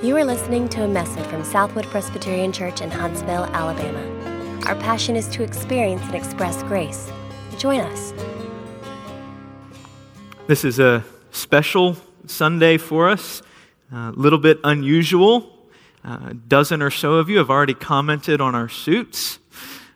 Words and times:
You 0.00 0.16
are 0.16 0.24
listening 0.24 0.68
to 0.68 0.84
a 0.84 0.88
message 0.88 1.26
from 1.26 1.42
Southwood 1.42 1.84
Presbyterian 1.86 2.52
Church 2.52 2.80
in 2.80 2.88
Huntsville, 2.88 3.46
Alabama. 3.46 3.98
Our 4.66 4.76
passion 4.76 5.16
is 5.16 5.26
to 5.30 5.42
experience 5.42 6.02
and 6.02 6.14
express 6.14 6.62
grace. 6.62 7.10
Join 7.58 7.80
us. 7.80 8.14
This 10.46 10.64
is 10.64 10.78
a 10.78 11.04
special 11.32 11.96
Sunday 12.26 12.76
for 12.76 13.08
us, 13.08 13.42
a 13.92 14.12
little 14.12 14.38
bit 14.38 14.60
unusual. 14.62 15.66
a 16.04 16.32
dozen 16.32 16.80
or 16.80 16.92
so 16.92 17.14
of 17.14 17.28
you 17.28 17.38
have 17.38 17.50
already 17.50 17.74
commented 17.74 18.40
on 18.40 18.54
our 18.54 18.68
suits. 18.68 19.40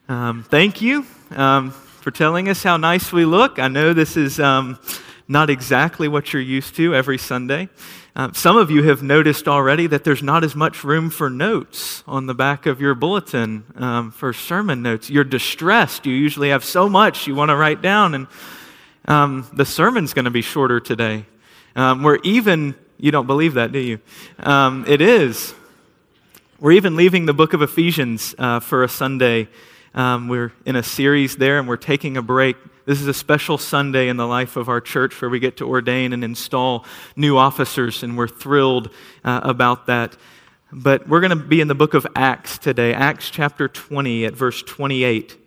Um, 0.08 0.42
thank 0.42 0.82
you 0.82 1.06
um, 1.30 1.70
for 1.70 2.10
telling 2.10 2.48
us 2.48 2.64
how 2.64 2.76
nice 2.76 3.12
we 3.12 3.24
look. 3.24 3.60
I 3.60 3.68
know 3.68 3.92
this 3.92 4.16
is 4.16 4.40
um, 4.40 4.80
not 5.28 5.48
exactly 5.48 6.08
what 6.08 6.32
you're 6.32 6.42
used 6.42 6.74
to 6.74 6.92
every 6.92 7.18
Sunday. 7.18 7.68
Uh, 8.14 8.30
some 8.34 8.58
of 8.58 8.70
you 8.70 8.82
have 8.82 9.02
noticed 9.02 9.48
already 9.48 9.86
that 9.86 10.04
there's 10.04 10.22
not 10.22 10.44
as 10.44 10.54
much 10.54 10.84
room 10.84 11.08
for 11.08 11.30
notes 11.30 12.04
on 12.06 12.26
the 12.26 12.34
back 12.34 12.66
of 12.66 12.78
your 12.78 12.94
bulletin 12.94 13.64
um, 13.76 14.10
for 14.10 14.34
sermon 14.34 14.82
notes. 14.82 15.08
You're 15.08 15.24
distressed. 15.24 16.04
You 16.04 16.12
usually 16.12 16.50
have 16.50 16.62
so 16.62 16.90
much 16.90 17.26
you 17.26 17.34
want 17.34 17.48
to 17.48 17.56
write 17.56 17.80
down, 17.80 18.14
and 18.14 18.26
um, 19.08 19.48
the 19.54 19.64
sermon's 19.64 20.12
going 20.12 20.26
to 20.26 20.30
be 20.30 20.42
shorter 20.42 20.78
today. 20.78 21.24
Um, 21.74 22.02
we're 22.02 22.18
even, 22.22 22.74
you 22.98 23.12
don't 23.12 23.26
believe 23.26 23.54
that, 23.54 23.72
do 23.72 23.78
you? 23.78 23.98
Um, 24.40 24.84
it 24.86 25.00
is. 25.00 25.54
We're 26.60 26.72
even 26.72 26.96
leaving 26.96 27.24
the 27.24 27.32
book 27.32 27.54
of 27.54 27.62
Ephesians 27.62 28.34
uh, 28.36 28.60
for 28.60 28.84
a 28.84 28.88
Sunday. 28.88 29.48
Um, 29.94 30.28
we're 30.28 30.52
in 30.66 30.76
a 30.76 30.82
series 30.82 31.36
there, 31.36 31.58
and 31.58 31.66
we're 31.66 31.78
taking 31.78 32.18
a 32.18 32.22
break 32.22 32.58
this 32.84 33.00
is 33.00 33.06
a 33.06 33.14
special 33.14 33.58
Sunday 33.58 34.08
in 34.08 34.16
the 34.16 34.26
life 34.26 34.56
of 34.56 34.68
our 34.68 34.80
church 34.80 35.20
where 35.20 35.30
we 35.30 35.38
get 35.38 35.58
to 35.58 35.68
ordain 35.68 36.12
and 36.12 36.24
install 36.24 36.84
new 37.14 37.36
officers, 37.36 38.02
and 38.02 38.18
we're 38.18 38.26
thrilled 38.26 38.90
uh, 39.22 39.40
about 39.44 39.86
that. 39.86 40.16
But 40.72 41.08
we're 41.08 41.20
going 41.20 41.30
to 41.30 41.36
be 41.36 41.60
in 41.60 41.68
the 41.68 41.76
book 41.76 41.94
of 41.94 42.06
Acts 42.16 42.58
today, 42.58 42.92
Acts 42.92 43.30
chapter 43.30 43.68
20 43.68 44.24
at 44.24 44.34
verse 44.34 44.62
28. 44.62 45.38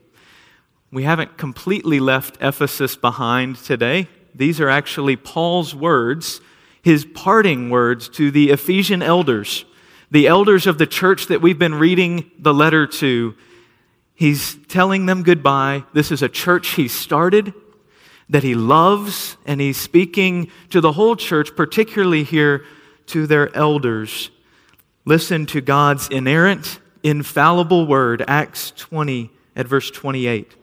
We 0.92 1.04
haven't 1.04 1.38
completely 1.38 2.00
left 2.00 2.38
Ephesus 2.40 2.96
behind 2.96 3.58
today. 3.58 4.08
These 4.34 4.62
are 4.62 4.70
actually 4.70 5.18
Paul's 5.18 5.76
words, 5.76 6.40
his 6.82 7.04
parting 7.04 7.70
words 7.70 8.08
to 8.10 8.32
the 8.32 8.52
Ephesian 8.52 9.02
elders, 9.02 9.66
the 10.10 10.28
elders 10.28 10.68
of 10.68 10.78
the 10.78 10.88
church 10.88 11.28
that 11.28 11.42
we've 11.42 11.60
been 11.60 11.76
reading 11.76 12.32
the 12.40 12.54
letter 12.54 12.88
to 12.88 13.36
He's 14.16 14.56
telling 14.68 15.06
them 15.06 15.24
goodbye. 15.24 15.84
This 15.94 16.12
is 16.12 16.22
a 16.22 16.30
church 16.30 16.70
he 16.70 16.88
started 16.88 17.54
that 18.30 18.44
he 18.44 18.56
loves, 18.56 19.38
and 19.46 19.62
he's 19.62 19.78
speaking 19.78 20.50
to 20.72 20.82
the 20.82 20.94
whole 20.94 21.16
church, 21.16 21.56
particularly 21.56 22.24
here 22.24 22.66
to 23.08 23.28
their 23.28 23.56
elders. 23.56 24.32
Listen 25.06 25.46
to 25.48 25.62
God's 25.62 26.08
inerrant, 26.10 26.80
infallible 27.04 27.86
word, 27.86 28.24
Acts 28.28 28.72
20 28.72 29.30
at 29.56 29.68
verse 29.68 29.92
28. 29.92 30.56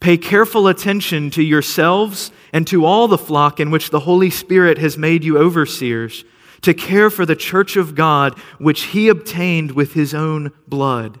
Pay 0.00 0.18
careful 0.18 0.66
attention 0.66 1.30
to 1.30 1.42
yourselves 1.42 2.32
and 2.52 2.66
to 2.66 2.84
all 2.84 3.06
the 3.06 3.16
flock 3.16 3.60
in 3.60 3.70
which 3.70 3.90
the 3.90 4.00
Holy 4.00 4.30
Spirit 4.30 4.78
has 4.78 4.98
made 4.98 5.22
you 5.24 5.38
overseers, 5.38 6.24
to 6.62 6.74
care 6.74 7.10
for 7.10 7.24
the 7.24 7.36
church 7.36 7.76
of 7.76 7.94
God, 7.94 8.38
which 8.58 8.84
he 8.84 9.08
obtained 9.08 9.72
with 9.72 9.92
his 9.92 10.14
own 10.14 10.50
blood. 10.66 11.20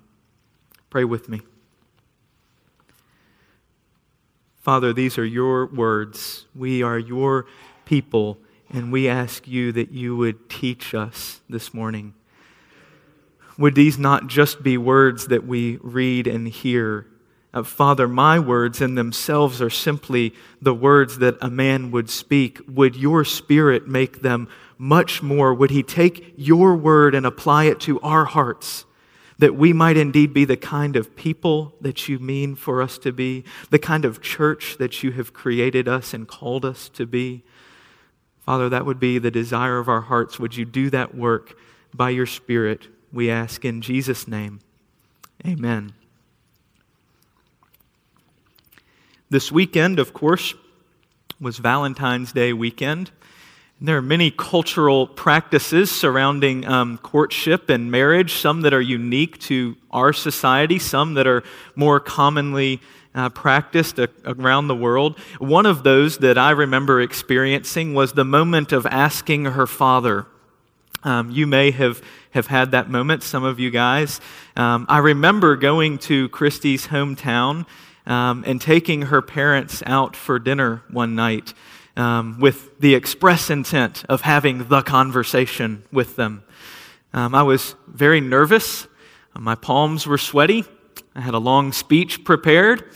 Pray 0.91 1.05
with 1.05 1.29
me. 1.29 1.39
Father, 4.59 4.91
these 4.91 5.17
are 5.17 5.25
your 5.25 5.67
words. 5.67 6.47
We 6.53 6.83
are 6.83 6.99
your 6.99 7.45
people, 7.85 8.37
and 8.69 8.91
we 8.91 9.07
ask 9.07 9.47
you 9.47 9.71
that 9.71 9.91
you 9.91 10.17
would 10.17 10.49
teach 10.49 10.93
us 10.93 11.39
this 11.49 11.73
morning. 11.73 12.13
Would 13.57 13.73
these 13.73 13.97
not 13.97 14.27
just 14.27 14.63
be 14.63 14.77
words 14.77 15.27
that 15.27 15.47
we 15.47 15.77
read 15.81 16.27
and 16.27 16.45
hear? 16.45 17.07
Uh, 17.53 17.63
Father, 17.63 18.05
my 18.05 18.37
words 18.37 18.81
in 18.81 18.95
themselves 18.95 19.61
are 19.61 19.69
simply 19.69 20.33
the 20.61 20.73
words 20.73 21.19
that 21.19 21.37
a 21.39 21.49
man 21.49 21.91
would 21.91 22.09
speak. 22.09 22.59
Would 22.67 22.97
your 22.97 23.23
Spirit 23.23 23.87
make 23.87 24.23
them 24.23 24.49
much 24.77 25.23
more? 25.23 25.53
Would 25.53 25.71
He 25.71 25.83
take 25.83 26.33
your 26.35 26.75
word 26.75 27.15
and 27.15 27.25
apply 27.25 27.63
it 27.65 27.79
to 27.81 27.97
our 28.01 28.25
hearts? 28.25 28.83
That 29.41 29.55
we 29.55 29.73
might 29.73 29.97
indeed 29.97 30.35
be 30.35 30.45
the 30.45 30.55
kind 30.55 30.95
of 30.95 31.15
people 31.15 31.73
that 31.81 32.07
you 32.07 32.19
mean 32.19 32.53
for 32.53 32.79
us 32.79 32.99
to 32.99 33.11
be, 33.11 33.43
the 33.71 33.79
kind 33.79 34.05
of 34.05 34.21
church 34.21 34.77
that 34.77 35.01
you 35.01 35.11
have 35.13 35.33
created 35.33 35.87
us 35.87 36.13
and 36.13 36.27
called 36.27 36.63
us 36.63 36.87
to 36.89 37.07
be. 37.07 37.41
Father, 38.45 38.69
that 38.69 38.85
would 38.85 38.99
be 38.99 39.17
the 39.17 39.31
desire 39.31 39.79
of 39.79 39.89
our 39.89 40.01
hearts. 40.01 40.39
Would 40.39 40.55
you 40.55 40.63
do 40.63 40.91
that 40.91 41.15
work 41.15 41.57
by 41.91 42.11
your 42.11 42.27
Spirit? 42.27 42.87
We 43.11 43.31
ask 43.31 43.65
in 43.65 43.81
Jesus' 43.81 44.27
name. 44.27 44.59
Amen. 45.43 45.93
This 49.31 49.51
weekend, 49.51 49.97
of 49.97 50.13
course, 50.13 50.53
was 51.39 51.57
Valentine's 51.57 52.31
Day 52.31 52.53
weekend. 52.53 53.09
There 53.83 53.97
are 53.97 54.01
many 54.03 54.29
cultural 54.29 55.07
practices 55.07 55.89
surrounding 55.89 56.67
um, 56.67 56.99
courtship 56.99 57.67
and 57.67 57.89
marriage, 57.89 58.33
some 58.33 58.61
that 58.61 58.75
are 58.75 58.81
unique 58.81 59.39
to 59.39 59.75
our 59.89 60.13
society, 60.13 60.77
some 60.77 61.15
that 61.15 61.25
are 61.25 61.41
more 61.75 61.99
commonly 61.99 62.79
uh, 63.15 63.29
practiced 63.29 63.97
a- 63.97 64.11
around 64.23 64.67
the 64.67 64.75
world. 64.75 65.17
One 65.39 65.65
of 65.65 65.81
those 65.81 66.19
that 66.19 66.37
I 66.37 66.51
remember 66.51 67.01
experiencing 67.01 67.95
was 67.95 68.13
the 68.13 68.23
moment 68.23 68.71
of 68.71 68.85
asking 68.85 69.45
her 69.45 69.65
father. 69.65 70.27
Um, 71.01 71.31
you 71.31 71.47
may 71.47 71.71
have, 71.71 72.03
have 72.35 72.45
had 72.45 72.69
that 72.71 72.87
moment, 72.87 73.23
some 73.23 73.43
of 73.43 73.59
you 73.59 73.71
guys. 73.71 74.21
Um, 74.55 74.85
I 74.89 74.99
remember 74.99 75.55
going 75.55 75.97
to 75.99 76.29
Christy's 76.29 76.85
hometown 76.85 77.65
um, 78.05 78.43
and 78.45 78.61
taking 78.61 79.03
her 79.03 79.23
parents 79.23 79.81
out 79.87 80.15
for 80.15 80.37
dinner 80.37 80.83
one 80.91 81.15
night 81.15 81.55
um, 81.97 82.39
with 82.39 82.79
the 82.79 82.95
express 82.95 83.49
intent 83.49 84.03
of 84.09 84.21
having 84.21 84.67
the 84.67 84.81
conversation 84.81 85.83
with 85.91 86.15
them. 86.15 86.43
Um, 87.13 87.35
I 87.35 87.43
was 87.43 87.75
very 87.87 88.21
nervous. 88.21 88.87
My 89.37 89.55
palms 89.55 90.07
were 90.07 90.17
sweaty. 90.17 90.65
I 91.15 91.21
had 91.21 91.33
a 91.33 91.39
long 91.39 91.71
speech 91.73 92.23
prepared. 92.23 92.89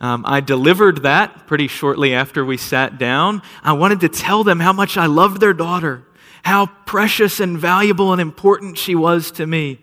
Um, 0.00 0.24
I 0.26 0.40
delivered 0.40 1.02
that 1.02 1.46
pretty 1.46 1.68
shortly 1.68 2.14
after 2.14 2.44
we 2.44 2.56
sat 2.56 2.98
down. 2.98 3.42
I 3.62 3.74
wanted 3.74 4.00
to 4.00 4.08
tell 4.08 4.44
them 4.44 4.58
how 4.58 4.72
much 4.72 4.96
I 4.96 5.06
loved 5.06 5.40
their 5.40 5.52
daughter, 5.52 6.04
how 6.42 6.66
precious 6.66 7.38
and 7.38 7.58
valuable 7.58 8.12
and 8.12 8.20
important 8.20 8.78
she 8.78 8.94
was 8.94 9.30
to 9.32 9.46
me. 9.46 9.80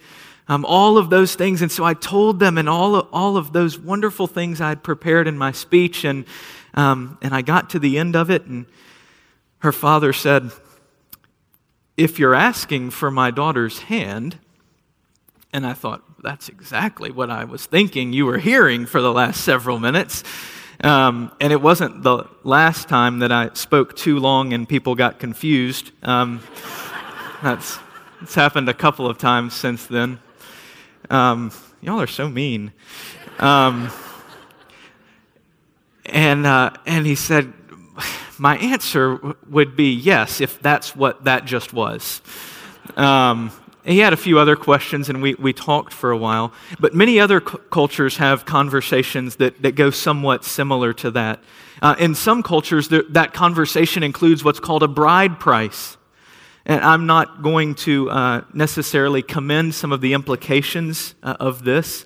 Um, 0.49 0.65
all 0.65 0.97
of 0.97 1.09
those 1.09 1.35
things. 1.35 1.61
And 1.61 1.71
so 1.71 1.83
I 1.83 1.93
told 1.93 2.39
them 2.39 2.57
and 2.57 2.69
all 2.69 2.95
of, 2.95 3.07
all 3.11 3.35
of 3.37 3.51
those 3.51 3.77
wonderful 3.77 4.27
things 4.27 4.61
I 4.61 4.69
had 4.69 4.81
prepared 4.81 5.27
in 5.27 5.37
my 5.37 5.51
speech. 5.51 6.05
And 6.05 6.25
um, 6.77 7.17
and 7.21 7.33
I 7.33 7.41
got 7.41 7.71
to 7.71 7.79
the 7.79 7.97
end 7.97 8.15
of 8.15 8.29
it, 8.29 8.45
and 8.45 8.67
her 9.59 9.71
father 9.73 10.13
said, 10.13 10.51
If 11.97 12.19
you're 12.19 12.35
asking 12.35 12.91
for 12.91 13.09
my 13.11 13.31
daughter's 13.31 13.79
hand, 13.79 14.37
and 15.51 15.65
I 15.65 15.73
thought, 15.73 16.03
that's 16.21 16.49
exactly 16.49 17.11
what 17.11 17.31
I 17.31 17.45
was 17.45 17.65
thinking 17.65 18.13
you 18.13 18.25
were 18.25 18.37
hearing 18.37 18.85
for 18.85 19.01
the 19.01 19.11
last 19.11 19.43
several 19.43 19.79
minutes. 19.79 20.23
Um, 20.83 21.31
and 21.41 21.51
it 21.51 21.61
wasn't 21.61 22.03
the 22.03 22.25
last 22.43 22.87
time 22.87 23.19
that 23.19 23.31
I 23.31 23.49
spoke 23.53 23.95
too 23.95 24.19
long 24.19 24.53
and 24.53 24.69
people 24.69 24.93
got 24.93 25.19
confused. 25.19 25.91
Um, 26.03 26.43
that's 27.41 27.79
it's 28.21 28.35
happened 28.35 28.69
a 28.69 28.73
couple 28.73 29.07
of 29.07 29.17
times 29.17 29.55
since 29.55 29.87
then. 29.87 30.19
Um, 31.09 31.51
y'all 31.81 32.01
are 32.01 32.07
so 32.07 32.29
mean. 32.29 32.71
And, 36.07 36.45
uh, 36.45 36.71
and 36.85 37.05
he 37.05 37.15
said, 37.15 37.53
My 38.37 38.57
answer 38.57 39.19
would 39.49 39.75
be 39.75 39.91
yes, 39.91 40.41
if 40.41 40.61
that's 40.61 40.95
what 40.95 41.23
that 41.25 41.45
just 41.45 41.73
was. 41.73 42.21
Um, 42.95 43.51
he 43.83 43.99
had 43.99 44.11
a 44.11 44.17
few 44.17 44.37
other 44.37 44.57
questions, 44.57 45.07
and 45.07 45.21
we, 45.21 45.35
we 45.35 45.53
talked 45.53 45.93
for 45.93 46.11
a 46.11 46.17
while. 46.17 46.51
But 46.79 46.93
many 46.93 47.19
other 47.19 47.39
cultures 47.39 48.17
have 48.17 48.45
conversations 48.45 49.37
that, 49.37 49.61
that 49.61 49.75
go 49.75 49.91
somewhat 49.91 50.43
similar 50.43 50.91
to 50.93 51.11
that. 51.11 51.39
Uh, 51.81 51.95
in 51.97 52.13
some 52.13 52.43
cultures, 52.43 52.89
that 52.89 53.33
conversation 53.33 54.03
includes 54.03 54.43
what's 54.43 54.59
called 54.59 54.83
a 54.83 54.87
bride 54.87 55.39
price. 55.39 55.95
And 56.65 56.83
I'm 56.83 57.05
not 57.05 57.41
going 57.41 57.75
to 57.75 58.09
uh, 58.09 58.41
necessarily 58.53 59.21
commend 59.21 59.73
some 59.73 59.93
of 59.93 60.01
the 60.01 60.13
implications 60.13 61.15
uh, 61.23 61.37
of 61.39 61.63
this. 61.63 62.03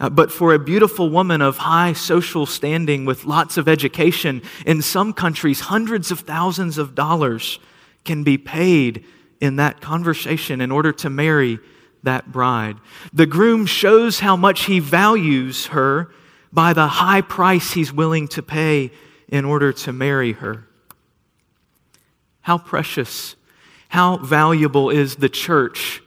Uh, 0.00 0.08
but 0.08 0.30
for 0.30 0.54
a 0.54 0.58
beautiful 0.58 1.10
woman 1.10 1.42
of 1.42 1.58
high 1.58 1.92
social 1.92 2.46
standing 2.46 3.04
with 3.04 3.24
lots 3.24 3.56
of 3.56 3.68
education, 3.68 4.42
in 4.64 4.80
some 4.80 5.12
countries, 5.12 5.60
hundreds 5.60 6.10
of 6.10 6.20
thousands 6.20 6.78
of 6.78 6.94
dollars 6.94 7.58
can 8.04 8.22
be 8.22 8.38
paid 8.38 9.04
in 9.40 9.56
that 9.56 9.80
conversation 9.80 10.60
in 10.60 10.70
order 10.70 10.92
to 10.92 11.10
marry 11.10 11.58
that 12.04 12.30
bride. 12.30 12.76
The 13.12 13.26
groom 13.26 13.66
shows 13.66 14.20
how 14.20 14.36
much 14.36 14.64
he 14.66 14.78
values 14.78 15.66
her 15.66 16.10
by 16.52 16.72
the 16.72 16.86
high 16.86 17.20
price 17.20 17.72
he's 17.72 17.92
willing 17.92 18.28
to 18.28 18.42
pay 18.42 18.90
in 19.28 19.44
order 19.44 19.72
to 19.72 19.92
marry 19.92 20.32
her. 20.32 20.66
How 22.40 22.56
precious, 22.56 23.36
how 23.88 24.16
valuable 24.18 24.90
is 24.90 25.16
the 25.16 25.28
church 25.28 26.00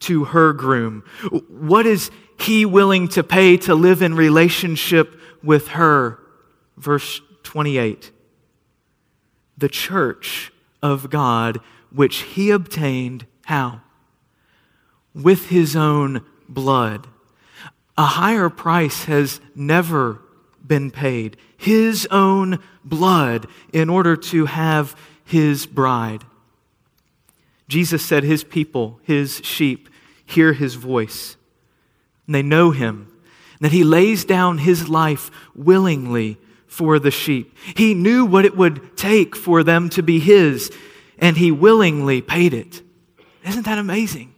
to 0.00 0.24
her 0.24 0.52
groom? 0.52 1.04
What 1.48 1.86
is 1.86 2.10
he 2.42 2.64
willing 2.64 3.08
to 3.08 3.22
pay 3.22 3.56
to 3.58 3.74
live 3.74 4.02
in 4.02 4.14
relationship 4.14 5.18
with 5.42 5.68
her? 5.68 6.18
Verse 6.76 7.20
28. 7.42 8.10
The 9.58 9.68
church 9.68 10.52
of 10.82 11.10
God, 11.10 11.60
which 11.90 12.18
he 12.18 12.50
obtained, 12.50 13.26
how? 13.46 13.80
With 15.14 15.48
his 15.48 15.76
own 15.76 16.24
blood. 16.48 17.06
A 17.98 18.04
higher 18.04 18.48
price 18.48 19.04
has 19.04 19.40
never 19.54 20.22
been 20.66 20.90
paid. 20.90 21.36
His 21.56 22.06
own 22.10 22.60
blood 22.84 23.46
in 23.72 23.90
order 23.90 24.16
to 24.16 24.46
have 24.46 24.96
his 25.24 25.66
bride. 25.66 26.24
Jesus 27.68 28.04
said 28.04 28.24
his 28.24 28.42
people, 28.42 29.00
his 29.02 29.40
sheep, 29.44 29.88
hear 30.24 30.52
his 30.52 30.74
voice 30.74 31.36
and 32.30 32.34
they 32.36 32.42
know 32.42 32.70
him, 32.70 33.08
and 33.54 33.62
that 33.62 33.72
he 33.72 33.82
lays 33.82 34.24
down 34.24 34.58
his 34.58 34.88
life 34.88 35.32
willingly 35.52 36.38
for 36.68 37.00
the 37.00 37.10
sheep. 37.10 37.58
He 37.74 37.92
knew 37.92 38.24
what 38.24 38.44
it 38.44 38.56
would 38.56 38.96
take 38.96 39.34
for 39.34 39.64
them 39.64 39.88
to 39.90 40.00
be 40.00 40.20
his, 40.20 40.70
and 41.18 41.36
he 41.36 41.50
willingly 41.50 42.22
paid 42.22 42.54
it. 42.54 42.82
Isn't 43.44 43.64
that 43.64 43.78
amazing? 43.78 44.32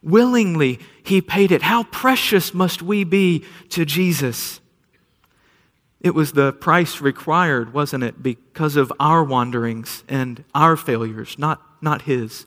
Willingly, 0.00 0.78
he 1.02 1.20
paid 1.20 1.50
it. 1.50 1.62
How 1.62 1.82
precious 1.82 2.54
must 2.54 2.82
we 2.82 3.02
be 3.02 3.44
to 3.70 3.84
Jesus? 3.84 4.60
It 6.00 6.14
was 6.14 6.34
the 6.34 6.52
price 6.52 7.00
required, 7.00 7.74
wasn't 7.74 8.04
it, 8.04 8.22
because 8.22 8.76
of 8.76 8.92
our 9.00 9.24
wanderings 9.24 10.04
and 10.06 10.44
our 10.54 10.76
failures, 10.76 11.36
not, 11.36 11.60
not 11.82 12.02
his. 12.02 12.46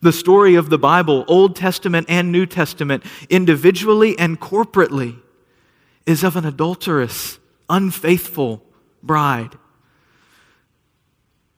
The 0.00 0.12
story 0.12 0.54
of 0.54 0.70
the 0.70 0.78
Bible, 0.78 1.24
Old 1.28 1.56
Testament 1.56 2.06
and 2.08 2.32
New 2.32 2.46
Testament, 2.46 3.04
individually 3.30 4.18
and 4.18 4.40
corporately, 4.40 5.18
is 6.06 6.24
of 6.24 6.36
an 6.36 6.44
adulterous, 6.44 7.38
unfaithful 7.68 8.62
bride. 9.02 9.56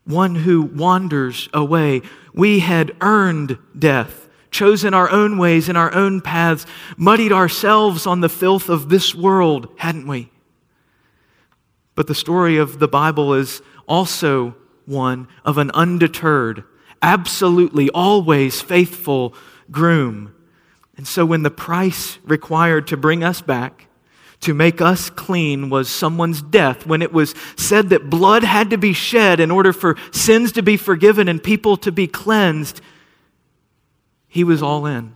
One 0.04 0.34
who 0.34 0.62
wanders 0.62 1.48
away. 1.54 2.02
We 2.34 2.60
had 2.60 2.94
earned 3.00 3.58
death, 3.78 4.28
chosen 4.50 4.92
our 4.92 5.10
own 5.10 5.38
ways 5.38 5.68
and 5.68 5.78
our 5.78 5.94
own 5.94 6.20
paths, 6.20 6.66
muddied 6.96 7.32
ourselves 7.32 8.06
on 8.06 8.20
the 8.20 8.28
filth 8.28 8.68
of 8.68 8.88
this 8.88 9.14
world, 9.14 9.68
hadn't 9.78 10.06
we? 10.06 10.30
But 11.94 12.06
the 12.06 12.14
story 12.14 12.56
of 12.56 12.80
the 12.80 12.88
Bible 12.88 13.34
is 13.34 13.62
also 13.86 14.56
one 14.86 15.28
of 15.44 15.58
an 15.58 15.70
undeterred, 15.72 16.64
absolutely, 17.04 17.90
always 17.90 18.62
faithful 18.62 19.34
groom. 19.70 20.34
And 20.96 21.06
so 21.06 21.26
when 21.26 21.42
the 21.42 21.50
price 21.50 22.18
required 22.24 22.86
to 22.88 22.96
bring 22.96 23.22
us 23.22 23.42
back, 23.42 23.88
to 24.40 24.54
make 24.54 24.80
us 24.80 25.10
clean, 25.10 25.68
was 25.68 25.88
someone's 25.88 26.40
death, 26.40 26.86
when 26.86 27.02
it 27.02 27.12
was 27.12 27.34
said 27.56 27.90
that 27.90 28.08
blood 28.08 28.42
had 28.42 28.70
to 28.70 28.78
be 28.78 28.94
shed 28.94 29.38
in 29.38 29.50
order 29.50 29.72
for 29.72 29.96
sins 30.12 30.52
to 30.52 30.62
be 30.62 30.76
forgiven 30.78 31.28
and 31.28 31.42
people 31.42 31.76
to 31.76 31.92
be 31.92 32.06
cleansed, 32.06 32.80
he 34.26 34.42
was 34.42 34.62
all 34.62 34.86
in. 34.86 35.14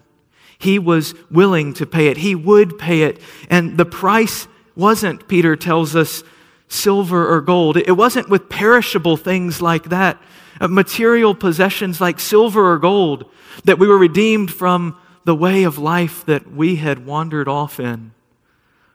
He 0.58 0.78
was 0.78 1.14
willing 1.30 1.72
to 1.74 1.86
pay 1.86 2.08
it. 2.08 2.18
He 2.18 2.34
would 2.34 2.78
pay 2.78 3.02
it. 3.02 3.20
And 3.48 3.78
the 3.78 3.86
price 3.86 4.46
wasn't, 4.76 5.26
Peter 5.26 5.56
tells 5.56 5.96
us, 5.96 6.22
silver 6.68 7.32
or 7.32 7.40
gold. 7.40 7.78
It 7.78 7.96
wasn't 7.96 8.28
with 8.28 8.50
perishable 8.50 9.16
things 9.16 9.62
like 9.62 9.84
that 9.84 10.20
material 10.66 11.34
possessions 11.34 12.00
like 12.00 12.18
silver 12.18 12.72
or 12.72 12.78
gold, 12.78 13.30
that 13.64 13.78
we 13.78 13.86
were 13.86 13.98
redeemed 13.98 14.52
from 14.52 14.96
the 15.24 15.34
way 15.34 15.64
of 15.64 15.78
life 15.78 16.24
that 16.26 16.50
we 16.50 16.76
had 16.76 17.04
wandered 17.04 17.48
off 17.48 17.78
in. 17.78 18.12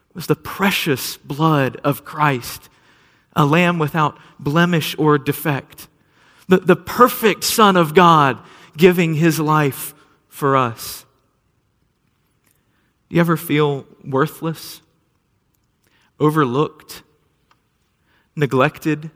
It 0.10 0.16
was 0.16 0.28
the 0.28 0.36
precious 0.36 1.16
blood 1.18 1.78
of 1.84 2.04
Christ, 2.04 2.70
a 3.36 3.46
lamb 3.46 3.80
without 3.80 4.18
blemish 4.40 4.96
or 4.98 5.18
defect, 5.18 5.88
the, 6.48 6.58
the 6.58 6.76
perfect 6.76 7.44
Son 7.44 7.78
of 7.78 7.94
God 7.94 8.40
giving 8.76 9.14
his 9.14 9.40
life 9.40 9.94
for 10.28 10.58
us. 10.58 11.06
Do 13.10 13.16
you 13.16 13.22
ever 13.22 13.38
feel 13.38 13.86
worthless, 14.04 14.82
overlooked, 16.20 17.04
neglected? 18.36 19.12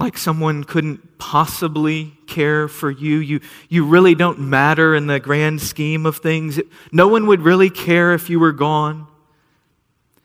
Like 0.00 0.16
someone 0.16 0.64
couldn't 0.64 1.18
possibly 1.18 2.14
care 2.26 2.68
for 2.68 2.90
you. 2.90 3.18
You, 3.18 3.40
you 3.68 3.84
really 3.84 4.14
don't 4.14 4.38
matter 4.38 4.94
in 4.94 5.06
the 5.06 5.20
grand 5.20 5.60
scheme 5.60 6.06
of 6.06 6.16
things. 6.16 6.58
No 6.90 7.06
one 7.06 7.26
would 7.26 7.42
really 7.42 7.68
care 7.68 8.14
if 8.14 8.30
you 8.30 8.40
were 8.40 8.52
gone. 8.52 9.06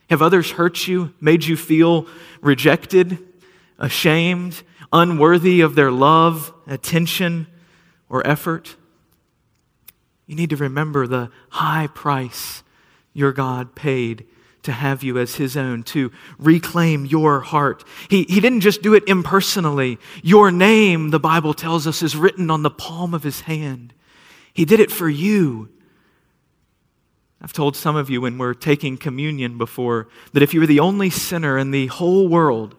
Have 0.10 0.22
others 0.22 0.52
hurt 0.52 0.88
you, 0.88 1.14
made 1.20 1.44
you 1.44 1.58
feel 1.58 2.08
rejected, 2.40 3.18
ashamed, 3.78 4.64
unworthy 4.94 5.60
of 5.60 5.76
their 5.76 5.92
love, 5.92 6.54
attention, 6.68 7.46
or 8.08 8.26
effort? 8.26 8.78
You 10.26 10.36
need 10.36 10.52
to 10.52 10.56
remember 10.56 11.06
the 11.06 11.32
high 11.50 11.88
price 11.88 12.64
your 13.14 13.34
God 13.34 13.76
paid 13.76 14.26
to 14.66 14.72
have 14.72 15.04
you 15.04 15.18
as 15.18 15.36
his 15.36 15.56
own, 15.56 15.84
to 15.84 16.12
reclaim 16.38 17.06
your 17.06 17.40
heart. 17.40 17.84
He, 18.10 18.24
he 18.24 18.40
didn't 18.40 18.62
just 18.62 18.82
do 18.82 18.94
it 18.94 19.08
impersonally. 19.08 19.98
Your 20.22 20.52
name, 20.52 21.10
the 21.10 21.20
Bible 21.20 21.54
tells 21.54 21.88
us, 21.88 22.02
is 22.02 22.16
written 22.16 22.52
on 22.52 22.64
the 22.64 22.70
palm 22.70 23.14
of 23.14 23.24
his 23.24 23.42
hand. 23.42 23.94
He 24.54 24.66
did 24.66 24.80
it 24.80 24.92
for 24.92 25.10
you. 25.10 25.70
I've 27.42 27.54
told 27.54 27.76
some 27.76 27.96
of 27.96 28.10
you 28.10 28.22
when 28.22 28.38
we're 28.38 28.54
taking 28.54 28.98
communion 28.98 29.58
before 29.58 30.08
that 30.34 30.44
if 30.44 30.54
you 30.54 30.60
were 30.60 30.66
the 30.66 30.80
only 30.80 31.10
sinner 31.10 31.58
in 31.58 31.72
the 31.72 31.88
whole 31.88 32.28
world, 32.28 32.76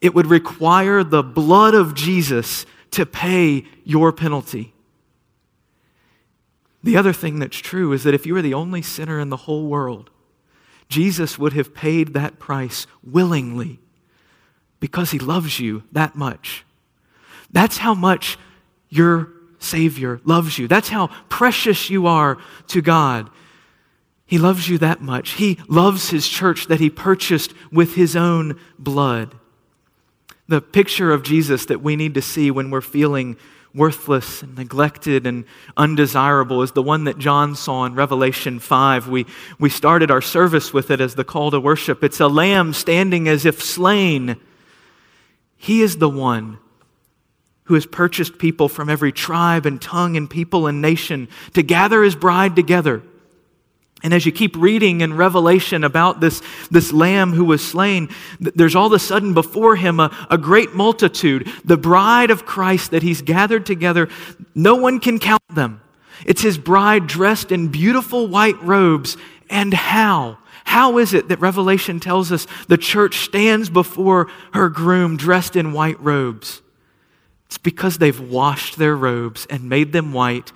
it 0.00 0.14
would 0.14 0.26
require 0.26 1.04
the 1.04 1.22
blood 1.22 1.74
of 1.74 1.94
Jesus 1.94 2.66
to 2.90 3.06
pay 3.06 3.64
your 3.84 4.12
penalty. 4.12 4.74
The 6.82 6.96
other 6.96 7.12
thing 7.12 7.38
that's 7.38 7.56
true 7.56 7.92
is 7.92 8.02
that 8.04 8.14
if 8.14 8.26
you 8.26 8.34
were 8.34 8.42
the 8.42 8.54
only 8.54 8.82
sinner 8.82 9.18
in 9.18 9.30
the 9.30 9.38
whole 9.38 9.66
world, 9.66 10.10
Jesus 10.94 11.40
would 11.40 11.54
have 11.54 11.74
paid 11.74 12.14
that 12.14 12.38
price 12.38 12.86
willingly 13.02 13.80
because 14.78 15.10
he 15.10 15.18
loves 15.18 15.58
you 15.58 15.82
that 15.90 16.14
much. 16.14 16.64
That's 17.50 17.78
how 17.78 17.94
much 17.94 18.38
your 18.88 19.32
Savior 19.58 20.20
loves 20.24 20.56
you. 20.56 20.68
That's 20.68 20.90
how 20.90 21.08
precious 21.28 21.90
you 21.90 22.06
are 22.06 22.38
to 22.68 22.80
God. 22.80 23.28
He 24.24 24.38
loves 24.38 24.68
you 24.68 24.78
that 24.78 25.00
much. 25.00 25.30
He 25.30 25.58
loves 25.66 26.10
his 26.10 26.28
church 26.28 26.68
that 26.68 26.78
he 26.78 26.90
purchased 26.90 27.54
with 27.72 27.96
his 27.96 28.14
own 28.14 28.56
blood. 28.78 29.34
The 30.46 30.60
picture 30.60 31.12
of 31.12 31.24
Jesus 31.24 31.66
that 31.66 31.82
we 31.82 31.96
need 31.96 32.14
to 32.14 32.22
see 32.22 32.52
when 32.52 32.70
we're 32.70 32.80
feeling 32.80 33.36
worthless 33.74 34.42
and 34.42 34.56
neglected 34.56 35.26
and 35.26 35.44
undesirable 35.76 36.62
is 36.62 36.72
the 36.72 36.82
one 36.82 37.04
that 37.04 37.18
John 37.18 37.56
saw 37.56 37.84
in 37.84 37.94
Revelation 37.94 38.60
5. 38.60 39.08
We, 39.08 39.26
we 39.58 39.68
started 39.68 40.10
our 40.10 40.22
service 40.22 40.72
with 40.72 40.90
it 40.90 41.00
as 41.00 41.14
the 41.16 41.24
call 41.24 41.50
to 41.50 41.58
worship. 41.58 42.04
It's 42.04 42.20
a 42.20 42.28
lamb 42.28 42.72
standing 42.72 43.28
as 43.28 43.44
if 43.44 43.62
slain. 43.62 44.36
He 45.56 45.82
is 45.82 45.96
the 45.96 46.08
one 46.08 46.58
who 47.64 47.74
has 47.74 47.86
purchased 47.86 48.38
people 48.38 48.68
from 48.68 48.88
every 48.88 49.10
tribe 49.10 49.66
and 49.66 49.80
tongue 49.80 50.16
and 50.16 50.28
people 50.28 50.66
and 50.66 50.80
nation 50.80 51.28
to 51.54 51.62
gather 51.62 52.02
his 52.02 52.14
bride 52.14 52.54
together 52.54 53.02
and 54.04 54.12
as 54.12 54.26
you 54.26 54.32
keep 54.32 54.54
reading 54.58 55.00
in 55.00 55.16
Revelation 55.16 55.82
about 55.82 56.20
this, 56.20 56.42
this 56.70 56.92
lamb 56.92 57.32
who 57.32 57.46
was 57.46 57.66
slain, 57.66 58.10
there's 58.38 58.74
all 58.74 58.88
of 58.88 58.92
a 58.92 58.98
sudden 58.98 59.32
before 59.32 59.76
him 59.76 59.98
a, 59.98 60.14
a 60.30 60.36
great 60.36 60.74
multitude, 60.74 61.50
the 61.64 61.78
bride 61.78 62.30
of 62.30 62.44
Christ 62.44 62.90
that 62.90 63.02
he's 63.02 63.22
gathered 63.22 63.64
together. 63.64 64.10
No 64.54 64.74
one 64.74 65.00
can 65.00 65.18
count 65.18 65.42
them. 65.54 65.80
It's 66.26 66.42
his 66.42 66.58
bride 66.58 67.06
dressed 67.06 67.50
in 67.50 67.68
beautiful 67.68 68.28
white 68.28 68.62
robes. 68.62 69.16
And 69.48 69.72
how? 69.72 70.36
How 70.64 70.98
is 70.98 71.14
it 71.14 71.28
that 71.28 71.40
Revelation 71.40 71.98
tells 71.98 72.30
us 72.30 72.46
the 72.68 72.76
church 72.76 73.20
stands 73.20 73.70
before 73.70 74.28
her 74.52 74.68
groom 74.68 75.16
dressed 75.16 75.56
in 75.56 75.72
white 75.72 75.98
robes? 75.98 76.60
It's 77.46 77.56
because 77.56 77.96
they've 77.96 78.20
washed 78.20 78.76
their 78.76 78.96
robes 78.96 79.46
and 79.48 79.66
made 79.66 79.92
them 79.92 80.12
white 80.12 80.52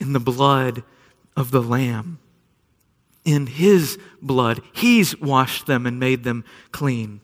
in 0.00 0.14
the 0.14 0.20
blood 0.20 0.82
of 1.36 1.50
the 1.50 1.62
Lamb. 1.62 2.18
In 3.24 3.46
His 3.46 3.98
blood, 4.22 4.60
He's 4.72 5.18
washed 5.20 5.66
them 5.66 5.86
and 5.86 6.00
made 6.00 6.24
them 6.24 6.44
clean. 6.72 7.20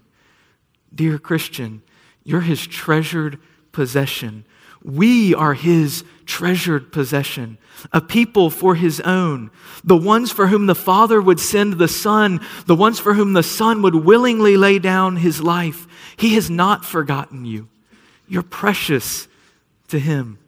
Dear 0.95 1.19
Christian, 1.19 1.83
you're 2.25 2.43
His 2.43 2.67
treasured 2.67 3.39
possession. 3.73 4.45
We 4.83 5.35
are 5.35 5.55
His 5.55 6.05
treasured 6.27 6.93
possession, 6.93 7.59
a 7.93 8.01
people 8.01 8.51
for 8.51 8.75
His 8.75 9.01
own, 9.01 9.51
the 9.83 9.97
ones 9.97 10.31
for 10.31 10.49
whom 10.49 10.67
the 10.67 10.75
Father 10.75 11.21
would 11.21 11.41
send 11.41 11.75
the 11.75 11.89
Son, 11.89 12.41
the 12.67 12.77
ones 12.77 12.99
for 12.99 13.15
whom 13.15 13.33
the 13.33 13.43
Son 13.43 13.83
would 13.83 13.95
willingly 13.95 14.57
lay 14.57 14.79
down 14.79 15.17
His 15.17 15.41
life. 15.43 15.87
He 16.17 16.35
has 16.35 16.51
not 16.51 16.85
forgotten 16.85 17.45
you. 17.45 17.69
You're 18.29 18.43
precious 18.43 19.29
to 19.89 19.99
Him. 19.99 20.39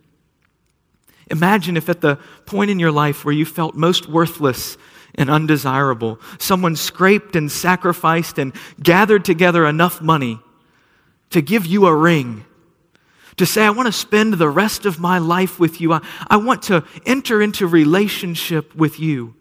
Imagine 1.30 1.76
if 1.76 1.88
at 1.88 2.00
the 2.00 2.16
point 2.46 2.70
in 2.70 2.78
your 2.78 2.92
life 2.92 3.24
where 3.24 3.34
you 3.34 3.44
felt 3.44 3.74
most 3.74 4.08
worthless 4.08 4.76
and 5.18 5.28
undesirable, 5.28 6.18
someone 6.38 6.76
scraped 6.76 7.36
and 7.36 7.52
sacrificed 7.52 8.38
and 8.38 8.54
gathered 8.82 9.24
together 9.24 9.66
enough 9.66 10.00
money 10.00 10.38
to 11.30 11.42
give 11.42 11.66
you 11.66 11.86
a 11.86 11.94
ring, 11.94 12.44
to 13.36 13.44
say, 13.44 13.64
I 13.64 13.70
want 13.70 13.86
to 13.86 13.92
spend 13.92 14.34
the 14.34 14.48
rest 14.48 14.86
of 14.86 14.98
my 14.98 15.18
life 15.18 15.60
with 15.60 15.80
you. 15.80 15.92
I, 15.92 16.00
I 16.28 16.36
want 16.36 16.62
to 16.64 16.84
enter 17.04 17.42
into 17.42 17.66
relationship 17.66 18.74
with 18.74 18.98
you. 18.98 19.34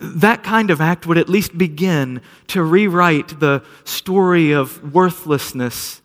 That 0.00 0.42
kind 0.42 0.70
of 0.70 0.80
act 0.80 1.06
would 1.06 1.18
at 1.18 1.28
least 1.28 1.56
begin 1.56 2.22
to 2.48 2.62
rewrite 2.62 3.40
the 3.40 3.62
story 3.84 4.52
of 4.52 4.94
worthlessness 4.94 6.00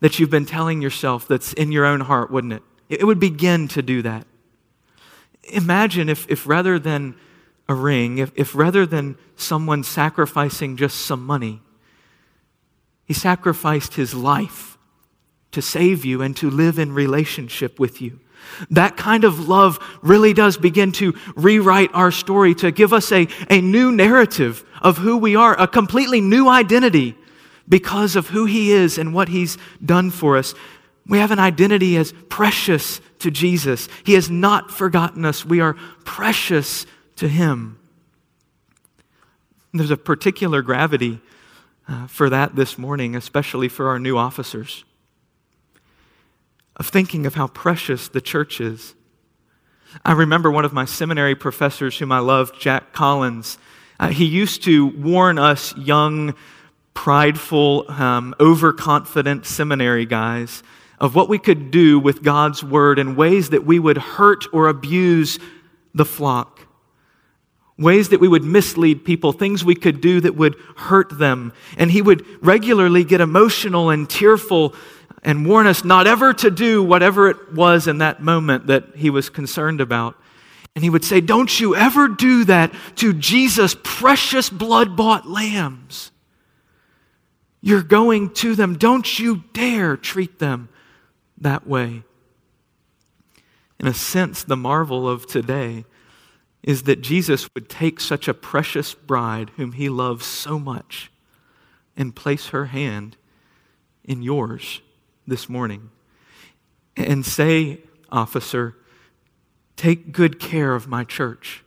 that 0.00 0.18
you've 0.18 0.30
been 0.30 0.46
telling 0.46 0.82
yourself 0.82 1.28
that's 1.28 1.52
in 1.52 1.72
your 1.72 1.84
own 1.84 2.00
heart, 2.00 2.30
wouldn't 2.30 2.52
it? 2.52 2.62
It 2.88 3.04
would 3.04 3.20
begin 3.20 3.68
to 3.68 3.82
do 3.82 4.02
that. 4.02 4.26
Imagine 5.44 6.08
if, 6.08 6.28
if 6.28 6.46
rather 6.46 6.78
than 6.78 7.14
a 7.68 7.74
ring, 7.74 8.18
if, 8.18 8.32
if 8.36 8.54
rather 8.54 8.86
than 8.86 9.16
someone 9.36 9.82
sacrificing 9.82 10.76
just 10.76 10.98
some 11.00 11.24
money, 11.24 11.60
he 13.04 13.14
sacrificed 13.14 13.94
his 13.94 14.14
life 14.14 14.78
to 15.52 15.62
save 15.62 16.04
you 16.04 16.22
and 16.22 16.36
to 16.36 16.50
live 16.50 16.78
in 16.78 16.92
relationship 16.92 17.78
with 17.78 18.00
you. 18.00 18.20
That 18.70 18.96
kind 18.96 19.24
of 19.24 19.48
love 19.48 19.78
really 20.02 20.32
does 20.32 20.56
begin 20.56 20.92
to 20.92 21.14
rewrite 21.34 21.90
our 21.94 22.10
story, 22.10 22.54
to 22.56 22.70
give 22.70 22.92
us 22.92 23.10
a, 23.12 23.26
a 23.50 23.60
new 23.60 23.90
narrative 23.90 24.64
of 24.82 24.98
who 24.98 25.16
we 25.16 25.36
are, 25.36 25.60
a 25.60 25.66
completely 25.66 26.20
new 26.20 26.48
identity 26.48 27.16
because 27.68 28.16
of 28.16 28.28
who 28.28 28.44
He 28.44 28.72
is 28.72 28.98
and 28.98 29.14
what 29.14 29.28
He's 29.28 29.58
done 29.84 30.10
for 30.10 30.36
us. 30.36 30.54
We 31.06 31.18
have 31.18 31.30
an 31.30 31.38
identity 31.38 31.96
as 31.96 32.12
precious 32.28 33.00
to 33.20 33.30
Jesus. 33.30 33.88
He 34.04 34.14
has 34.14 34.30
not 34.30 34.70
forgotten 34.70 35.24
us. 35.24 35.44
We 35.44 35.60
are 35.60 35.74
precious 36.04 36.86
to 37.16 37.28
Him. 37.28 37.78
There's 39.72 39.90
a 39.90 39.96
particular 39.96 40.62
gravity 40.62 41.20
uh, 41.88 42.06
for 42.06 42.30
that 42.30 42.56
this 42.56 42.78
morning, 42.78 43.14
especially 43.14 43.68
for 43.68 43.88
our 43.88 43.98
new 43.98 44.16
officers, 44.16 44.84
of 46.76 46.86
thinking 46.86 47.26
of 47.26 47.34
how 47.34 47.48
precious 47.48 48.08
the 48.08 48.20
church 48.20 48.60
is. 48.60 48.94
I 50.04 50.12
remember 50.12 50.50
one 50.50 50.64
of 50.64 50.72
my 50.72 50.84
seminary 50.84 51.34
professors 51.34 51.98
whom 51.98 52.12
I 52.12 52.18
loved, 52.18 52.60
Jack 52.60 52.92
Collins. 52.92 53.58
Uh, 53.98 54.08
he 54.08 54.26
used 54.26 54.62
to 54.64 54.86
warn 54.86 55.38
us 55.38 55.76
young, 55.76 56.34
prideful, 56.92 57.90
um, 57.90 58.34
overconfident 58.40 59.46
seminary 59.46 60.04
guys 60.04 60.62
of 60.98 61.14
what 61.14 61.28
we 61.28 61.38
could 61.38 61.70
do 61.70 61.98
with 61.98 62.22
God's 62.22 62.64
word 62.64 62.98
in 62.98 63.16
ways 63.16 63.50
that 63.50 63.64
we 63.64 63.78
would 63.78 63.98
hurt 63.98 64.46
or 64.52 64.68
abuse 64.68 65.38
the 65.94 66.04
flock 66.04 66.65
ways 67.78 68.08
that 68.08 68.20
we 68.20 68.28
would 68.28 68.44
mislead 68.44 69.04
people, 69.04 69.32
things 69.32 69.64
we 69.64 69.74
could 69.74 70.00
do 70.00 70.20
that 70.20 70.34
would 70.34 70.56
hurt 70.76 71.18
them. 71.18 71.52
And 71.76 71.90
he 71.90 72.00
would 72.00 72.24
regularly 72.44 73.04
get 73.04 73.20
emotional 73.20 73.90
and 73.90 74.08
tearful 74.08 74.74
and 75.22 75.46
warn 75.46 75.66
us 75.66 75.84
not 75.84 76.06
ever 76.06 76.32
to 76.32 76.50
do 76.50 76.82
whatever 76.82 77.28
it 77.28 77.52
was 77.52 77.86
in 77.86 77.98
that 77.98 78.22
moment 78.22 78.68
that 78.68 78.96
he 78.96 79.10
was 79.10 79.28
concerned 79.28 79.80
about. 79.80 80.16
And 80.74 80.84
he 80.84 80.90
would 80.90 81.04
say, 81.04 81.20
Don't 81.20 81.58
you 81.58 81.74
ever 81.74 82.08
do 82.08 82.44
that 82.44 82.72
to 82.96 83.12
Jesus' 83.12 83.76
precious 83.82 84.48
blood 84.48 84.96
bought 84.96 85.28
lambs. 85.28 86.12
You're 87.60 87.82
going 87.82 88.32
to 88.34 88.54
them. 88.54 88.76
Don't 88.78 89.18
you 89.18 89.42
dare 89.52 89.96
treat 89.96 90.38
them 90.38 90.68
that 91.38 91.66
way. 91.66 92.04
In 93.80 93.86
a 93.86 93.94
sense, 93.94 94.44
the 94.44 94.56
marvel 94.56 95.08
of 95.08 95.26
today 95.26 95.84
is 96.66 96.82
that 96.82 97.00
Jesus 97.00 97.48
would 97.54 97.68
take 97.68 98.00
such 98.00 98.26
a 98.26 98.34
precious 98.34 98.92
bride 98.92 99.50
whom 99.56 99.72
he 99.72 99.88
loves 99.88 100.26
so 100.26 100.58
much 100.58 101.12
and 101.96 102.14
place 102.14 102.48
her 102.48 102.66
hand 102.66 103.16
in 104.04 104.20
yours 104.20 104.82
this 105.26 105.48
morning 105.48 105.90
and 106.96 107.24
say, 107.24 107.78
officer, 108.10 108.74
take 109.76 110.10
good 110.10 110.40
care 110.40 110.74
of 110.74 110.88
my 110.88 111.04
church, 111.04 111.62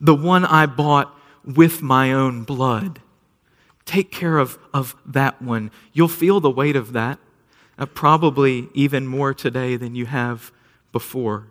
the 0.00 0.14
one 0.14 0.46
I 0.46 0.64
bought 0.64 1.14
with 1.44 1.82
my 1.82 2.12
own 2.12 2.44
blood. 2.44 3.00
Take 3.84 4.10
care 4.10 4.38
of, 4.38 4.58
of 4.72 4.96
that 5.04 5.42
one. 5.42 5.70
You'll 5.92 6.08
feel 6.08 6.40
the 6.40 6.50
weight 6.50 6.76
of 6.76 6.92
that, 6.92 7.18
uh, 7.78 7.86
probably 7.86 8.68
even 8.72 9.06
more 9.06 9.34
today 9.34 9.76
than 9.76 9.94
you 9.94 10.06
have 10.06 10.52
before 10.92 11.48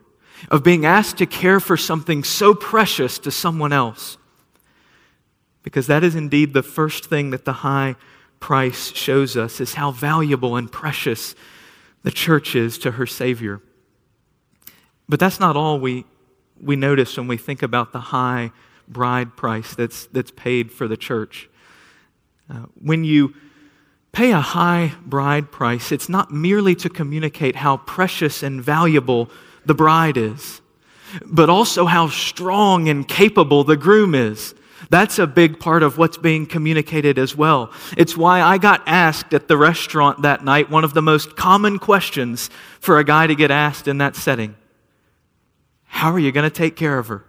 of 0.50 0.64
being 0.64 0.86
asked 0.86 1.18
to 1.18 1.26
care 1.26 1.60
for 1.60 1.78
something 1.78 2.24
so 2.24 2.54
precious 2.54 3.20
to 3.20 3.32
someone 3.32 3.74
else. 3.74 4.18
Because 5.64 5.88
that 5.88 6.04
is 6.04 6.16
indeed 6.16 6.54
the 6.54 6.64
first 6.64 7.06
thing 7.06 7.30
that 7.30 7.46
the 7.46 7.54
high 7.54 7.96
price 8.40 8.92
shows 8.94 9.38
us 9.38 9.62
is 9.62 9.76
how 9.76 9.92
valuable 9.92 10.56
and 10.56 10.72
precious 10.72 11.36
the 12.04 12.12
church 12.12 12.56
is 12.56 12.78
to 12.80 12.92
her 12.92 13.06
Savior. 13.06 13.62
But 15.08 15.20
that's 15.20 15.40
not 15.40 15.56
all 15.56 15.80
we, 15.80 16.06
we 16.60 16.76
notice 16.76 17.18
when 17.18 17.28
we 17.28 17.38
think 17.38 17.62
about 17.62 17.92
the 17.92 18.00
high 18.00 18.52
bride 18.88 19.38
price 19.38 19.76
that's, 19.76 20.08
that's 20.08 20.32
paid 20.32 20.72
for 20.72 20.88
the 20.88 20.98
church. 20.98 21.50
Uh, 22.50 22.66
when 22.82 23.04
you 23.04 23.34
pay 24.12 24.32
a 24.32 24.42
high 24.42 24.94
bride 25.06 25.52
price, 25.52 25.92
it's 25.92 26.10
not 26.10 26.32
merely 26.32 26.76
to 26.76 26.90
communicate 26.90 27.56
how 27.56 27.78
precious 27.78 28.44
and 28.44 28.62
valuable 28.62 29.30
the 29.65 29.74
bride 29.74 30.18
is, 30.18 30.62
but 31.25 31.50
also 31.50 31.86
how 31.86 32.08
strong 32.10 32.89
and 32.89 33.08
capable 33.08 33.63
the 33.63 33.77
groom 33.77 34.15
is. 34.15 34.56
That's 34.89 35.20
a 35.20 35.27
big 35.27 35.60
part 35.60 35.84
of 35.84 35.98
what's 35.98 36.18
being 36.18 36.46
communicated 36.46 37.18
as 37.18 37.36
well. 37.36 37.72
It's 37.96 38.18
why 38.18 38.41
I 38.41 38.58
got 38.58 38.84
asked 38.88 39.34
at 39.34 39.48
the 39.48 39.58
restaurant 39.58 40.24
that 40.24 40.44
night 40.44 40.70
one 40.70 40.84
of 40.84 40.94
the 40.94 41.01
most 41.01 41.36
common 41.36 41.80
questions 41.80 42.50
for 42.80 43.00
a 43.00 43.03
guy 43.03 43.27
to 43.27 43.36
get 43.36 43.51
asked 43.51 43.88
in 43.88 44.00
that 44.00 44.15
setting 44.15 44.56
How 45.86 46.12
are 46.12 46.20
you 46.20 46.32
going 46.32 46.50
to 46.50 46.56
take 46.56 46.75
care 46.75 46.98
of 46.98 47.08
her? 47.08 47.25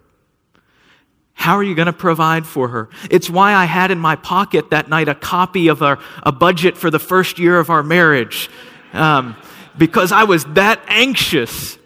How 1.35 1.55
are 1.55 1.63
you 1.63 1.75
going 1.75 1.87
to 1.87 1.93
provide 1.93 2.45
for 2.45 2.69
her? 2.69 2.89
It's 3.09 3.29
why 3.29 3.53
I 3.53 3.65
had 3.65 3.91
in 3.91 3.99
my 3.99 4.15
pocket 4.15 4.69
that 4.69 4.87
night 4.87 5.09
a 5.09 5.15
copy 5.15 5.67
of 5.67 5.81
our, 5.81 5.99
a 6.23 6.31
budget 6.31 6.77
for 6.77 6.89
the 6.89 6.99
first 6.99 7.39
year 7.39 7.59
of 7.59 7.69
our 7.69 7.83
marriage. 7.83 8.49
Um, 8.93 9.35
because 9.77 10.11
I 10.11 10.23
was 10.23 10.45
that 10.53 10.81
anxious 10.87 11.77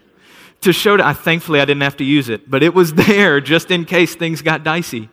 to 0.62 0.74
show 0.74 0.98
to, 0.98 1.06
I, 1.06 1.14
thankfully 1.14 1.60
I 1.60 1.66
didn't 1.66 1.84
have 1.84 1.98
to 1.98 2.04
use 2.04 2.30
it, 2.30 2.50
but 2.50 2.64
it 2.64 2.74
was 2.74 2.94
there 3.08 3.42
just 3.42 3.72
in 3.72 3.86
case 3.86 4.16
things 4.16 4.42
got 4.42 4.64
dicey. 4.64 5.10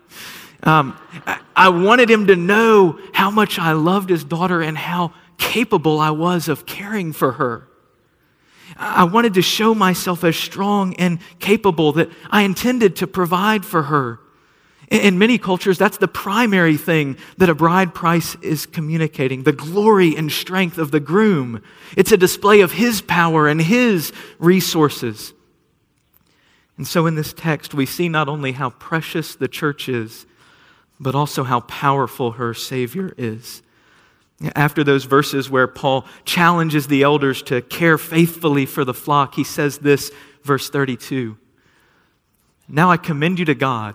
Um, 0.62 0.98
I, 1.26 1.40
I 1.54 1.68
wanted 1.68 2.10
him 2.10 2.26
to 2.28 2.36
know 2.36 2.98
how 3.12 3.30
much 3.30 3.58
I 3.58 3.72
loved 3.72 4.10
his 4.10 4.24
daughter 4.24 4.62
and 4.62 4.76
how 4.76 5.12
capable 5.38 6.00
I 6.00 6.10
was 6.10 6.48
of 6.48 6.66
caring 6.66 7.12
for 7.12 7.32
her. 7.32 7.68
I 8.76 9.04
wanted 9.04 9.34
to 9.34 9.42
show 9.42 9.74
myself 9.74 10.24
as 10.24 10.36
strong 10.36 10.94
and 10.94 11.18
capable 11.38 11.92
that 11.92 12.10
I 12.30 12.42
intended 12.42 12.96
to 12.96 13.06
provide 13.06 13.64
for 13.64 13.84
her. 13.84 14.20
In 14.90 15.18
many 15.18 15.38
cultures, 15.38 15.78
that's 15.78 15.96
the 15.96 16.08
primary 16.08 16.76
thing 16.76 17.16
that 17.38 17.48
a 17.48 17.54
bride 17.54 17.94
price 17.94 18.36
is 18.42 18.66
communicating 18.66 19.42
the 19.42 19.52
glory 19.52 20.14
and 20.14 20.30
strength 20.30 20.78
of 20.78 20.90
the 20.90 21.00
groom. 21.00 21.62
It's 21.96 22.12
a 22.12 22.16
display 22.16 22.60
of 22.60 22.72
his 22.72 23.00
power 23.00 23.48
and 23.48 23.60
his 23.60 24.12
resources. 24.38 25.32
And 26.76 26.86
so 26.86 27.06
in 27.06 27.14
this 27.14 27.32
text, 27.32 27.72
we 27.72 27.86
see 27.86 28.08
not 28.08 28.28
only 28.28 28.52
how 28.52 28.70
precious 28.70 29.34
the 29.34 29.48
church 29.48 29.88
is, 29.88 30.26
but 31.00 31.14
also 31.14 31.44
how 31.44 31.60
powerful 31.60 32.32
her 32.32 32.52
Savior 32.52 33.14
is. 33.16 33.62
After 34.54 34.84
those 34.84 35.04
verses 35.04 35.48
where 35.48 35.68
Paul 35.68 36.04
challenges 36.24 36.88
the 36.88 37.02
elders 37.02 37.42
to 37.44 37.62
care 37.62 37.96
faithfully 37.96 38.66
for 38.66 38.84
the 38.84 38.94
flock, 38.94 39.34
he 39.34 39.44
says 39.44 39.78
this, 39.78 40.10
verse 40.42 40.68
32 40.68 41.38
Now 42.68 42.90
I 42.90 42.96
commend 42.96 43.38
you 43.38 43.44
to 43.46 43.54
God 43.54 43.94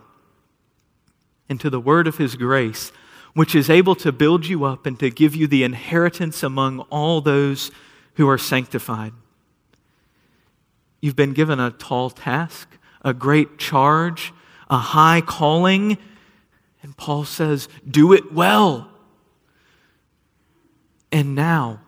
and 1.49 1.59
to 1.59 1.69
the 1.69 1.79
word 1.79 2.07
of 2.07 2.17
his 2.17 2.35
grace, 2.35 2.91
which 3.33 3.55
is 3.55 3.69
able 3.69 3.95
to 3.95 4.11
build 4.11 4.45
you 4.45 4.63
up 4.63 4.85
and 4.85 4.99
to 4.99 5.09
give 5.09 5.35
you 5.35 5.47
the 5.47 5.63
inheritance 5.63 6.43
among 6.43 6.81
all 6.91 7.19
those 7.19 7.71
who 8.15 8.29
are 8.29 8.37
sanctified. 8.37 9.13
You've 11.01 11.15
been 11.15 11.33
given 11.33 11.59
a 11.59 11.71
tall 11.71 12.09
task, 12.09 12.77
a 13.03 13.13
great 13.13 13.57
charge, 13.57 14.33
a 14.69 14.77
high 14.77 15.21
calling. 15.21 15.97
And 16.83 16.95
Paul 16.95 17.25
says, 17.25 17.67
Do 17.89 18.13
it 18.13 18.31
well. 18.31 18.89
And 21.11 21.33
now 21.33 21.81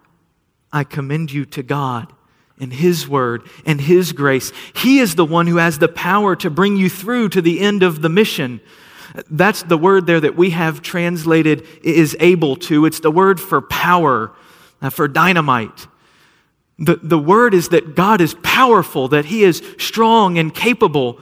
I 0.71 0.83
commend 0.83 1.31
you 1.31 1.45
to 1.45 1.63
God 1.63 2.11
and 2.59 2.71
His 2.71 3.07
Word 3.07 3.47
and 3.65 3.81
His 3.81 4.13
grace. 4.13 4.51
He 4.75 4.99
is 4.99 5.15
the 5.15 5.25
one 5.25 5.47
who 5.47 5.57
has 5.57 5.79
the 5.79 5.87
power 5.87 6.35
to 6.37 6.49
bring 6.49 6.77
you 6.77 6.89
through 6.89 7.29
to 7.29 7.41
the 7.41 7.59
end 7.59 7.83
of 7.83 8.01
the 8.01 8.09
mission. 8.09 8.61
That's 9.29 9.63
the 9.63 9.77
word 9.77 10.07
there 10.07 10.19
that 10.19 10.35
we 10.35 10.51
have 10.51 10.81
translated 10.81 11.67
is 11.83 12.15
able 12.19 12.55
to. 12.57 12.85
It's 12.85 12.99
the 12.99 13.11
word 13.11 13.39
for 13.39 13.61
power, 13.61 14.31
uh, 14.81 14.89
for 14.89 15.07
dynamite. 15.07 15.87
The, 16.79 16.95
the 16.95 17.19
word 17.19 17.53
is 17.53 17.69
that 17.69 17.95
God 17.95 18.21
is 18.21 18.35
powerful, 18.41 19.09
that 19.09 19.25
He 19.25 19.43
is 19.43 19.61
strong 19.77 20.37
and 20.37 20.53
capable. 20.53 21.19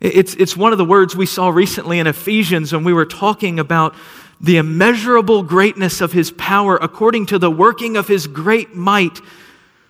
It's, 0.00 0.34
it's 0.34 0.56
one 0.56 0.72
of 0.72 0.78
the 0.78 0.84
words 0.84 1.16
we 1.16 1.26
saw 1.26 1.48
recently 1.48 1.98
in 1.98 2.06
Ephesians 2.06 2.72
when 2.72 2.84
we 2.84 2.92
were 2.92 3.06
talking 3.06 3.58
about 3.58 3.94
the 4.40 4.58
immeasurable 4.58 5.42
greatness 5.42 6.00
of 6.00 6.12
His 6.12 6.30
power 6.32 6.76
according 6.76 7.26
to 7.26 7.38
the 7.38 7.50
working 7.50 7.96
of 7.96 8.08
His 8.08 8.26
great 8.26 8.74
might 8.74 9.20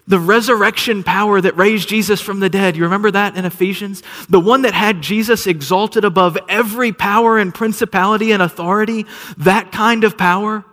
the 0.06 0.18
resurrection 0.18 1.04
power 1.04 1.40
that 1.40 1.56
raised 1.56 1.88
Jesus 1.88 2.20
from 2.20 2.40
the 2.40 2.48
dead. 2.48 2.76
You 2.76 2.84
remember 2.84 3.10
that 3.12 3.36
in 3.36 3.44
Ephesians? 3.44 4.02
The 4.28 4.40
one 4.40 4.62
that 4.62 4.74
had 4.74 5.00
Jesus 5.00 5.46
exalted 5.46 6.04
above 6.04 6.36
every 6.48 6.92
power 6.92 7.38
and 7.38 7.54
principality 7.54 8.32
and 8.32 8.42
authority. 8.42 9.06
That 9.38 9.70
kind 9.70 10.02
of 10.02 10.18
power. 10.18 10.64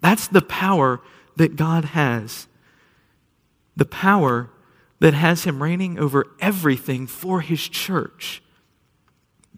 That's 0.00 0.26
the 0.28 0.42
power 0.42 1.00
that 1.36 1.56
God 1.56 1.84
has. 1.84 2.48
The 3.76 3.84
power 3.84 4.50
that 4.98 5.14
has 5.14 5.44
him 5.44 5.62
reigning 5.62 5.98
over 5.98 6.26
everything 6.40 7.06
for 7.06 7.42
his 7.42 7.68
church. 7.68 8.42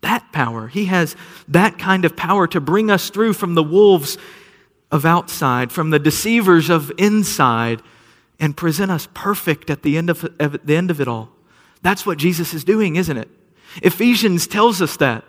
That 0.03 0.33
power. 0.33 0.69
He 0.69 0.87
has 0.87 1.17
that 1.49 1.79
kind 1.79 2.05
of 2.05 2.17
power 2.17 2.47
to 2.49 2.61
bring 2.61 2.91
us 2.91 3.09
through 3.09 3.33
from 3.33 3.55
the 3.55 3.63
wolves 3.63 4.19
of 4.91 5.05
outside, 5.05 5.73
from 5.73 5.91
the 5.91 5.99
deceivers 5.99 6.69
of 6.69 6.93
inside 6.99 7.83
and 8.41 8.57
present 8.57 8.91
us 8.91 9.09
perfect 9.15 9.71
at 9.71 9.83
the 9.83 9.97
end 9.97 10.11
of, 10.11 10.21
the 10.21 10.77
end 10.77 10.91
of 10.91 11.01
it 11.01 11.09
all. 11.09 11.31
That's 11.83 12.07
what 12.07 12.19
Jesus 12.19 12.55
is 12.55 12.65
doing, 12.65 12.97
isn't 12.97 13.17
it? 13.17 13.29
Ephesians 13.83 14.47
tells 14.47 14.81
us 14.81 14.97
that. 14.99 15.25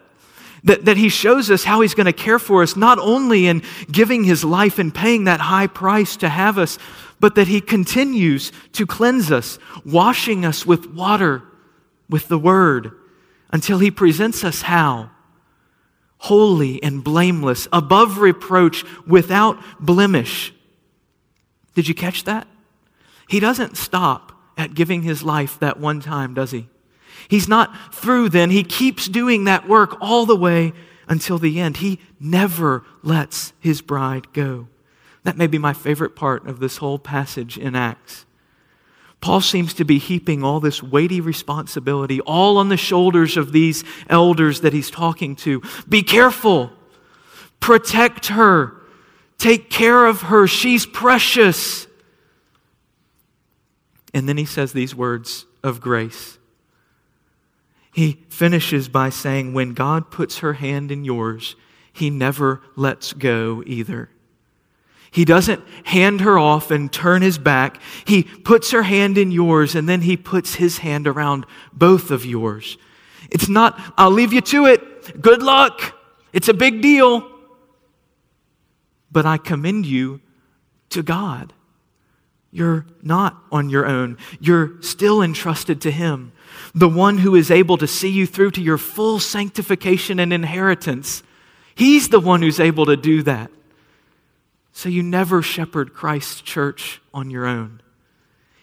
That, 0.65 0.85
that 0.85 0.97
he 0.97 1.07
shows 1.07 1.49
us 1.49 1.63
how 1.63 1.79
he's 1.79 1.93
going 1.93 2.05
to 2.05 2.13
care 2.13 2.37
for 2.37 2.61
us, 2.63 2.75
not 2.75 2.99
only 2.99 3.47
in 3.47 3.63
giving 3.89 4.25
his 4.25 4.43
life 4.43 4.77
and 4.77 4.93
paying 4.93 5.23
that 5.23 5.39
high 5.39 5.67
price 5.67 6.17
to 6.17 6.27
have 6.27 6.57
us, 6.57 6.77
but 7.21 7.35
that 7.35 7.47
he 7.47 7.61
continues 7.61 8.51
to 8.73 8.85
cleanse 8.85 9.31
us, 9.31 9.57
washing 9.85 10.43
us 10.43 10.65
with 10.65 10.87
water, 10.87 11.43
with 12.09 12.27
the 12.27 12.37
word, 12.37 12.91
until 13.51 13.79
he 13.79 13.89
presents 13.89 14.43
us 14.43 14.63
how? 14.63 15.11
Holy 16.17 16.83
and 16.83 17.05
blameless, 17.05 17.69
above 17.71 18.17
reproach, 18.17 18.83
without 19.07 19.57
blemish. 19.79 20.53
Did 21.73 21.87
you 21.87 21.95
catch 21.95 22.25
that? 22.25 22.48
He 23.29 23.39
doesn't 23.39 23.77
stop 23.77 24.31
at 24.57 24.73
giving 24.73 25.03
his 25.03 25.21
life 25.21 25.59
that 25.59 25.79
one 25.79 26.01
time, 26.01 26.33
does 26.33 26.49
he? 26.49 26.67
He's 27.27 27.47
not 27.47 27.93
through 27.93 28.29
then. 28.29 28.49
He 28.49 28.63
keeps 28.63 29.07
doing 29.07 29.43
that 29.43 29.69
work 29.69 29.95
all 30.01 30.25
the 30.25 30.35
way 30.35 30.73
until 31.07 31.37
the 31.37 31.59
end. 31.59 31.77
He 31.77 31.99
never 32.19 32.83
lets 33.03 33.53
his 33.59 33.83
bride 33.83 34.33
go. 34.33 34.67
That 35.23 35.37
may 35.37 35.45
be 35.45 35.59
my 35.59 35.73
favorite 35.73 36.15
part 36.15 36.47
of 36.47 36.59
this 36.59 36.77
whole 36.77 36.97
passage 36.97 37.55
in 37.55 37.75
Acts. 37.75 38.25
Paul 39.21 39.41
seems 39.41 39.75
to 39.75 39.85
be 39.85 39.99
heaping 39.99 40.43
all 40.43 40.59
this 40.59 40.81
weighty 40.81 41.21
responsibility 41.21 42.21
all 42.21 42.57
on 42.57 42.69
the 42.69 42.77
shoulders 42.77 43.37
of 43.37 43.51
these 43.51 43.83
elders 44.09 44.61
that 44.61 44.73
he's 44.73 44.89
talking 44.89 45.35
to. 45.35 45.61
Be 45.87 46.01
careful. 46.01 46.71
Protect 47.59 48.27
her. 48.27 48.75
Take 49.37 49.69
care 49.69 50.07
of 50.07 50.23
her. 50.23 50.47
She's 50.47 50.87
precious. 50.87 51.85
And 54.13 54.27
then 54.27 54.37
he 54.37 54.45
says 54.45 54.73
these 54.73 54.95
words 54.95 55.45
of 55.63 55.81
grace. 55.81 56.37
He 57.93 58.23
finishes 58.29 58.87
by 58.87 59.09
saying, 59.09 59.53
When 59.53 59.73
God 59.73 60.11
puts 60.11 60.39
her 60.39 60.53
hand 60.53 60.91
in 60.91 61.03
yours, 61.03 61.55
he 61.91 62.09
never 62.09 62.61
lets 62.75 63.13
go 63.13 63.63
either. 63.65 64.09
He 65.11 65.25
doesn't 65.25 65.63
hand 65.85 66.21
her 66.21 66.37
off 66.37 66.69
and 66.69 66.91
turn 66.91 67.21
his 67.21 67.37
back. 67.37 67.81
He 68.05 68.23
puts 68.23 68.71
her 68.71 68.83
hand 68.83 69.17
in 69.17 69.31
yours 69.31 69.73
and 69.75 69.89
then 69.89 70.01
he 70.01 70.15
puts 70.15 70.55
his 70.55 70.79
hand 70.79 71.07
around 71.07 71.45
both 71.73 72.11
of 72.11 72.25
yours. 72.25 72.77
It's 73.31 73.49
not, 73.49 73.79
I'll 73.97 74.11
leave 74.11 74.33
you 74.33 74.41
to 74.41 74.67
it. 74.67 75.21
Good 75.21 75.41
luck. 75.41 75.95
It's 76.31 76.47
a 76.47 76.53
big 76.53 76.81
deal. 76.81 77.27
But 79.11 79.25
I 79.25 79.37
commend 79.37 79.87
you 79.87 80.21
to 80.89 81.01
God. 81.01 81.53
You're 82.51 82.85
not 83.03 83.37
on 83.51 83.69
your 83.69 83.85
own. 83.85 84.17
You're 84.39 84.81
still 84.81 85.21
entrusted 85.21 85.81
to 85.81 85.91
Him, 85.91 86.31
the 86.73 86.89
one 86.89 87.19
who 87.19 87.35
is 87.35 87.51
able 87.51 87.77
to 87.77 87.87
see 87.87 88.09
you 88.09 88.25
through 88.25 88.51
to 88.51 88.61
your 88.61 88.77
full 88.77 89.19
sanctification 89.19 90.19
and 90.19 90.33
inheritance. 90.33 91.21
He's 91.75 92.09
the 92.09 92.19
one 92.19 92.41
who's 92.41 92.59
able 92.59 92.87
to 92.87 92.97
do 92.97 93.21
that. 93.23 93.51
So 94.73 94.89
you 94.89 95.03
never 95.03 95.41
shepherd 95.41 95.93
Christ's 95.93 96.41
church 96.41 97.01
on 97.13 97.29
your 97.29 97.45
own. 97.45 97.81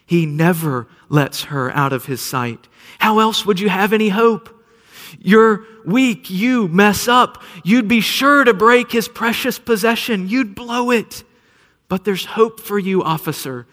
He 0.05 0.25
never 0.25 0.87
lets 1.09 1.45
her 1.45 1.71
out 1.71 1.93
of 1.93 2.05
his 2.05 2.21
sight. 2.21 2.67
How 2.99 3.19
else 3.19 3.45
would 3.45 3.59
you 3.59 3.69
have 3.69 3.93
any 3.93 4.09
hope? 4.09 4.53
You're 5.19 5.65
weak, 5.85 6.29
you 6.29 6.67
mess 6.67 7.07
up, 7.07 7.41
you'd 7.63 7.87
be 7.87 8.01
sure 8.01 8.43
to 8.43 8.53
break 8.53 8.91
his 8.91 9.07
precious 9.07 9.57
possession, 9.57 10.27
you'd 10.27 10.55
blow 10.55 10.91
it. 10.91 11.23
But 11.87 12.03
there's 12.03 12.25
hope 12.25 12.59
for 12.59 12.77
you, 12.77 13.03
officer 13.03 13.65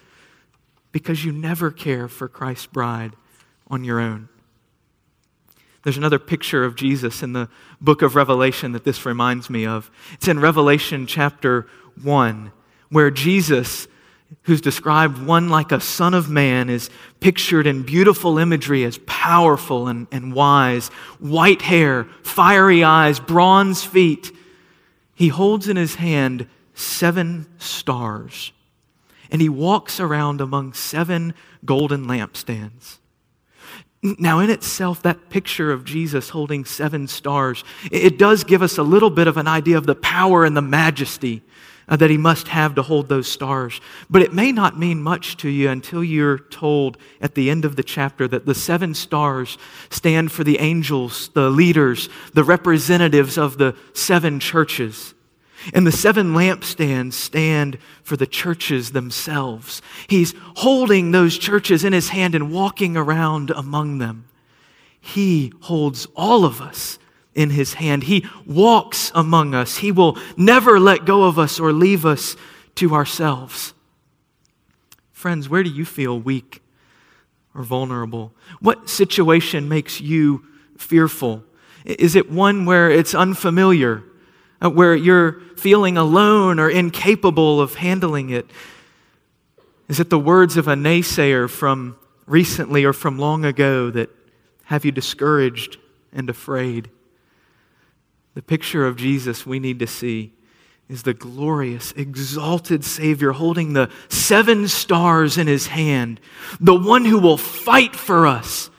because 0.94 1.24
you 1.24 1.33
never 1.33 1.72
care 1.72 2.07
for 2.07 2.28
Christ's 2.28 2.66
bride 2.66 3.16
on 3.66 3.83
your 3.83 3.98
own. 3.98 4.28
There's 5.83 5.96
another 5.96 6.20
picture 6.20 6.62
of 6.62 6.76
Jesus 6.76 7.20
in 7.20 7.33
the 7.33 7.48
book 7.80 8.00
of 8.00 8.14
Revelation 8.14 8.70
that 8.72 8.85
this 8.85 9.04
reminds 9.04 9.50
me 9.50 9.66
of. 9.66 9.90
It's 10.12 10.28
in 10.28 10.38
Revelation 10.38 11.09
chapter 11.09 11.66
1, 12.00 12.52
where 12.90 13.11
Jesus, 13.11 13.88
who's 14.42 14.61
described 14.61 15.18
one 15.26 15.48
like 15.48 15.72
a 15.72 15.80
son 15.80 16.14
of 16.14 16.30
man, 16.30 16.70
is 16.70 16.90
pictured 17.18 17.66
in 17.66 17.83
beautiful 17.83 18.38
imagery 18.38 18.85
as 18.85 19.00
powerful 19.04 19.88
and, 19.88 20.07
and 20.12 20.33
wise, 20.33 20.90
white 21.18 21.62
hair, 21.62 22.04
fiery 22.22 22.85
eyes, 22.85 23.18
bronze 23.18 23.83
feet. 23.83 24.30
He 25.16 25.26
holds 25.26 25.66
in 25.68 25.76
his 25.76 25.96
hand 25.96 26.46
seven 26.72 27.48
stars 27.59 28.52
and 29.35 29.42
he 29.42 29.49
walks 29.49 29.99
around 29.99 30.40
among 30.40 30.73
seven 30.73 31.35
golden 31.64 32.07
lampstands. 32.07 32.99
Now, 34.01 34.38
in 34.38 34.49
itself, 34.49 35.03
that 35.03 35.29
picture 35.29 35.73
of 35.73 35.85
Jesus 35.85 36.29
holding 36.29 36.64
seven 36.64 37.09
stars, 37.09 37.64
it 37.90 38.16
does 38.16 38.44
give 38.44 38.62
us 38.62 38.79
a 38.79 38.85
little 38.85 39.11
bit 39.11 39.27
of 39.27 39.37
an 39.37 39.49
idea 39.49 39.77
of 39.77 39.87
the 39.87 39.97
power 39.97 40.44
and 40.44 40.57
the 40.57 40.62
majesty 40.62 41.42
uh, 41.88 41.97
that 41.97 42.11
he 42.11 42.16
must 42.16 42.47
have 42.47 42.77
to 42.77 42.83
hold 42.83 43.09
those 43.09 43.27
stars. 43.27 43.81
But 44.09 44.23
it 44.23 44.33
may 44.33 44.53
not 44.53 44.79
mean 44.79 45.03
much 45.03 45.37
to 45.38 45.49
you 45.49 45.68
until 45.68 46.05
you're 46.05 46.38
told 46.38 46.97
at 47.20 47.35
the 47.35 47.51
end 47.51 47.64
of 47.64 47.75
the 47.75 47.83
chapter 47.83 48.29
that 48.29 48.47
the 48.47 48.55
seven 48.55 48.94
stars 48.94 49.59
stand 49.90 50.31
for 50.31 50.44
the 50.44 50.61
angels, 50.61 51.31
the 51.31 51.51
leaders, 51.51 52.09
the 52.35 52.44
representatives 52.44 53.37
of 53.37 53.59
the 53.59 53.75
seven 53.94 54.38
churches. 54.38 55.13
And 55.72 55.87
the 55.87 55.92
seven 55.92 56.35
lampstands 56.35 57.14
stand 57.14 57.79
for 58.03 58.16
the 58.16 58.27
churches 58.27 58.92
themselves. 58.92 59.81
He's 60.09 60.35
holding 60.57 61.11
those 61.11 61.38
churches 61.38 61.85
in 61.85 61.92
his 61.92 62.11
hand 62.11 62.35
and 62.35 62.53
walking 62.53 62.96
around 62.96 63.50
among 63.50 63.98
them. 63.98 64.27
He 65.00 65.53
holds 65.61 66.07
all 66.16 66.44
of 66.44 66.61
us 66.61 66.98
in 67.35 67.50
his 67.50 67.74
hand. 67.74 68.05
He 68.05 68.27
walks 68.46 69.11
among 69.14 69.55
us. 69.55 69.79
He 69.79 69.92
will 69.92 70.18
never 70.37 70.79
let 70.79 71.05
go 71.05 71.24
of 71.24 71.38
us 71.38 71.59
or 71.59 71.72
leave 71.72 72.05
us 72.07 72.37
to 72.77 72.94
ourselves. 72.94 73.74
Friends, 75.12 75.48
where 75.48 75.62
do 75.62 75.70
you 75.70 75.85
feel 75.85 76.18
weak 76.18 76.62
or 77.55 77.62
vulnerable? 77.62 78.33
What 78.61 78.88
situation 78.88 79.68
makes 79.68 80.00
you 80.00 80.44
fearful? 80.77 81.44
Is 81.85 82.16
it 82.16 82.31
one 82.31 82.64
where 82.64 82.90
it's 82.90 83.14
unfamiliar? 83.14 84.03
Uh, 84.62 84.71
where 84.71 84.95
you're 84.95 85.40
feeling 85.57 85.97
alone 85.97 86.59
or 86.59 86.71
incapable 86.71 87.61
of 87.61 87.75
handling 87.75 88.31
it? 88.31 88.47
Is 89.88 90.01
it 90.01 90.11
the 90.11 90.19
words 90.19 90.57
of 90.57 90.69
a 90.69 90.75
naysayer 90.75 91.49
from 91.51 91.97
recently 92.27 92.85
or 92.85 92.93
from 92.93 93.19
long 93.19 93.45
ago 93.45 93.90
that 93.90 94.11
have 94.64 94.85
you 94.85 94.93
discouraged 94.93 95.77
and 96.12 96.31
afraid? 96.31 96.90
The 98.35 98.43
picture 98.43 98.87
of 98.87 98.97
Jesus 98.97 99.47
we 99.47 99.59
need 99.59 99.79
to 99.81 99.87
see 99.87 100.33
is 100.88 101.03
the 101.03 101.14
glorious, 101.14 101.93
exalted 101.93 102.85
Savior 102.85 103.33
holding 103.33 103.73
the 103.73 103.90
seven 104.09 104.69
stars 104.69 105.38
in 105.38 105.47
his 105.47 105.69
hand, 105.69 106.21
the 106.61 106.75
one 106.75 107.05
who 107.05 107.19
will 107.19 107.38
fight 107.38 107.97
for 107.97 108.27
us 108.27 108.71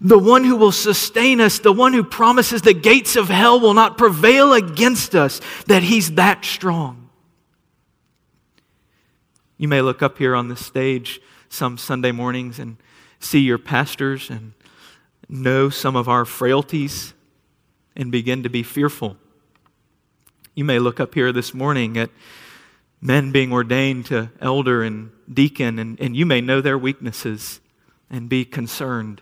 the 0.00 0.18
one 0.18 0.44
who 0.44 0.56
will 0.56 0.72
sustain 0.72 1.40
us, 1.40 1.58
the 1.58 1.72
one 1.72 1.92
who 1.92 2.04
promises 2.04 2.62
the 2.62 2.74
gates 2.74 3.16
of 3.16 3.28
hell 3.28 3.60
will 3.60 3.74
not 3.74 3.98
prevail 3.98 4.52
against 4.52 5.14
us, 5.14 5.40
that 5.66 5.82
he's 5.82 6.12
that 6.12 6.44
strong. 6.44 7.08
You 9.56 9.68
may 9.68 9.80
look 9.80 10.02
up 10.02 10.18
here 10.18 10.34
on 10.34 10.48
the 10.48 10.56
stage 10.56 11.20
some 11.48 11.78
Sunday 11.78 12.12
mornings 12.12 12.58
and 12.58 12.76
see 13.20 13.40
your 13.40 13.58
pastors 13.58 14.28
and 14.30 14.52
know 15.28 15.70
some 15.70 15.96
of 15.96 16.08
our 16.08 16.24
frailties 16.24 17.14
and 17.96 18.10
begin 18.10 18.42
to 18.42 18.48
be 18.48 18.62
fearful. 18.62 19.16
You 20.54 20.64
may 20.64 20.78
look 20.78 21.00
up 21.00 21.14
here 21.14 21.32
this 21.32 21.54
morning 21.54 21.96
at 21.96 22.10
men 23.00 23.32
being 23.32 23.52
ordained 23.52 24.06
to 24.06 24.30
elder 24.40 24.82
and 24.82 25.10
deacon, 25.32 25.78
and, 25.78 26.00
and 26.00 26.16
you 26.16 26.26
may 26.26 26.40
know 26.40 26.60
their 26.60 26.78
weaknesses 26.78 27.60
and 28.10 28.28
be 28.28 28.44
concerned. 28.44 29.20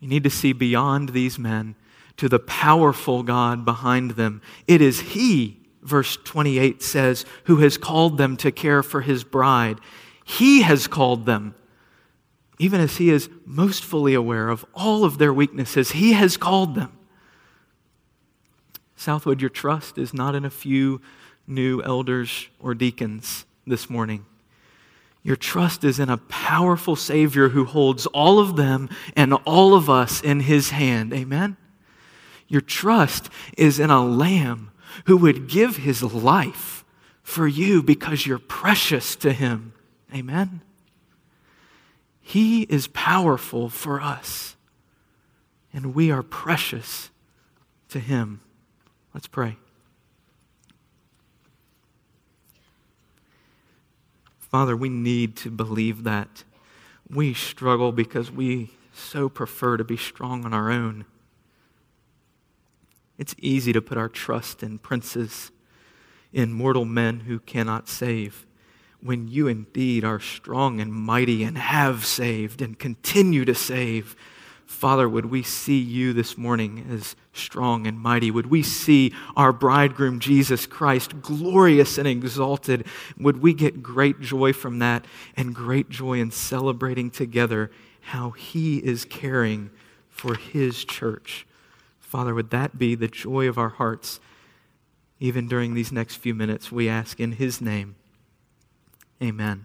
You 0.00 0.08
need 0.08 0.24
to 0.24 0.30
see 0.30 0.52
beyond 0.52 1.10
these 1.10 1.38
men 1.38 1.74
to 2.16 2.28
the 2.28 2.38
powerful 2.38 3.22
God 3.22 3.64
behind 3.64 4.12
them. 4.12 4.40
It 4.66 4.80
is 4.80 5.00
He, 5.00 5.60
verse 5.82 6.16
28 6.24 6.82
says, 6.82 7.24
who 7.44 7.56
has 7.56 7.78
called 7.78 8.18
them 8.18 8.36
to 8.38 8.50
care 8.50 8.82
for 8.82 9.02
His 9.02 9.24
bride. 9.24 9.78
He 10.24 10.62
has 10.62 10.86
called 10.86 11.26
them. 11.26 11.54
Even 12.58 12.80
as 12.80 12.96
He 12.96 13.10
is 13.10 13.28
most 13.44 13.84
fully 13.84 14.14
aware 14.14 14.48
of 14.48 14.64
all 14.74 15.04
of 15.04 15.18
their 15.18 15.32
weaknesses, 15.32 15.92
He 15.92 16.12
has 16.14 16.36
called 16.36 16.74
them. 16.74 16.92
Southwood, 18.96 19.40
your 19.40 19.50
trust 19.50 19.98
is 19.98 20.14
not 20.14 20.34
in 20.34 20.44
a 20.44 20.50
few 20.50 21.00
new 21.46 21.82
elders 21.82 22.48
or 22.58 22.74
deacons 22.74 23.44
this 23.66 23.90
morning. 23.90 24.24
Your 25.26 25.34
trust 25.34 25.82
is 25.82 25.98
in 25.98 26.08
a 26.08 26.18
powerful 26.18 26.94
Savior 26.94 27.48
who 27.48 27.64
holds 27.64 28.06
all 28.06 28.38
of 28.38 28.54
them 28.54 28.88
and 29.16 29.34
all 29.44 29.74
of 29.74 29.90
us 29.90 30.20
in 30.20 30.38
His 30.38 30.70
hand. 30.70 31.12
Amen? 31.12 31.56
Your 32.46 32.60
trust 32.60 33.28
is 33.58 33.80
in 33.80 33.90
a 33.90 34.06
Lamb 34.06 34.70
who 35.06 35.16
would 35.16 35.48
give 35.48 35.78
His 35.78 36.00
life 36.00 36.84
for 37.24 37.48
you 37.48 37.82
because 37.82 38.24
you're 38.24 38.38
precious 38.38 39.16
to 39.16 39.32
Him. 39.32 39.72
Amen? 40.14 40.60
He 42.20 42.62
is 42.62 42.86
powerful 42.86 43.68
for 43.68 44.00
us, 44.00 44.54
and 45.72 45.92
we 45.92 46.12
are 46.12 46.22
precious 46.22 47.10
to 47.88 47.98
Him. 47.98 48.42
Let's 49.12 49.26
pray. 49.26 49.56
Father, 54.56 54.74
we 54.74 54.88
need 54.88 55.36
to 55.36 55.50
believe 55.50 56.04
that. 56.04 56.42
We 57.10 57.34
struggle 57.34 57.92
because 57.92 58.30
we 58.30 58.70
so 58.90 59.28
prefer 59.28 59.76
to 59.76 59.84
be 59.84 59.98
strong 59.98 60.46
on 60.46 60.54
our 60.54 60.70
own. 60.70 61.04
It's 63.18 63.34
easy 63.38 63.74
to 63.74 63.82
put 63.82 63.98
our 63.98 64.08
trust 64.08 64.62
in 64.62 64.78
princes, 64.78 65.50
in 66.32 66.54
mortal 66.54 66.86
men 66.86 67.20
who 67.20 67.38
cannot 67.38 67.86
save, 67.86 68.46
when 69.02 69.28
you 69.28 69.46
indeed 69.46 70.04
are 70.04 70.20
strong 70.20 70.80
and 70.80 70.90
mighty 70.90 71.42
and 71.42 71.58
have 71.58 72.06
saved 72.06 72.62
and 72.62 72.78
continue 72.78 73.44
to 73.44 73.54
save 73.54 74.16
Father, 74.66 75.08
would 75.08 75.26
we 75.26 75.42
see 75.42 75.78
you 75.78 76.12
this 76.12 76.36
morning 76.36 76.86
as 76.90 77.14
strong 77.32 77.86
and 77.86 77.98
mighty? 77.98 78.32
Would 78.32 78.46
we 78.46 78.62
see 78.62 79.14
our 79.36 79.52
bridegroom, 79.52 80.18
Jesus 80.18 80.66
Christ, 80.66 81.22
glorious 81.22 81.98
and 81.98 82.08
exalted? 82.08 82.84
Would 83.16 83.40
we 83.40 83.54
get 83.54 83.82
great 83.82 84.20
joy 84.20 84.52
from 84.52 84.80
that 84.80 85.04
and 85.36 85.54
great 85.54 85.88
joy 85.88 86.18
in 86.18 86.32
celebrating 86.32 87.10
together 87.10 87.70
how 88.00 88.30
he 88.30 88.78
is 88.78 89.04
caring 89.04 89.70
for 90.08 90.34
his 90.34 90.84
church? 90.84 91.46
Father, 92.00 92.34
would 92.34 92.50
that 92.50 92.76
be 92.76 92.96
the 92.96 93.08
joy 93.08 93.48
of 93.48 93.58
our 93.58 93.68
hearts 93.68 94.18
even 95.20 95.46
during 95.46 95.74
these 95.74 95.92
next 95.92 96.16
few 96.16 96.34
minutes? 96.34 96.72
We 96.72 96.88
ask 96.88 97.20
in 97.20 97.32
his 97.32 97.60
name. 97.60 97.94
Amen. 99.22 99.64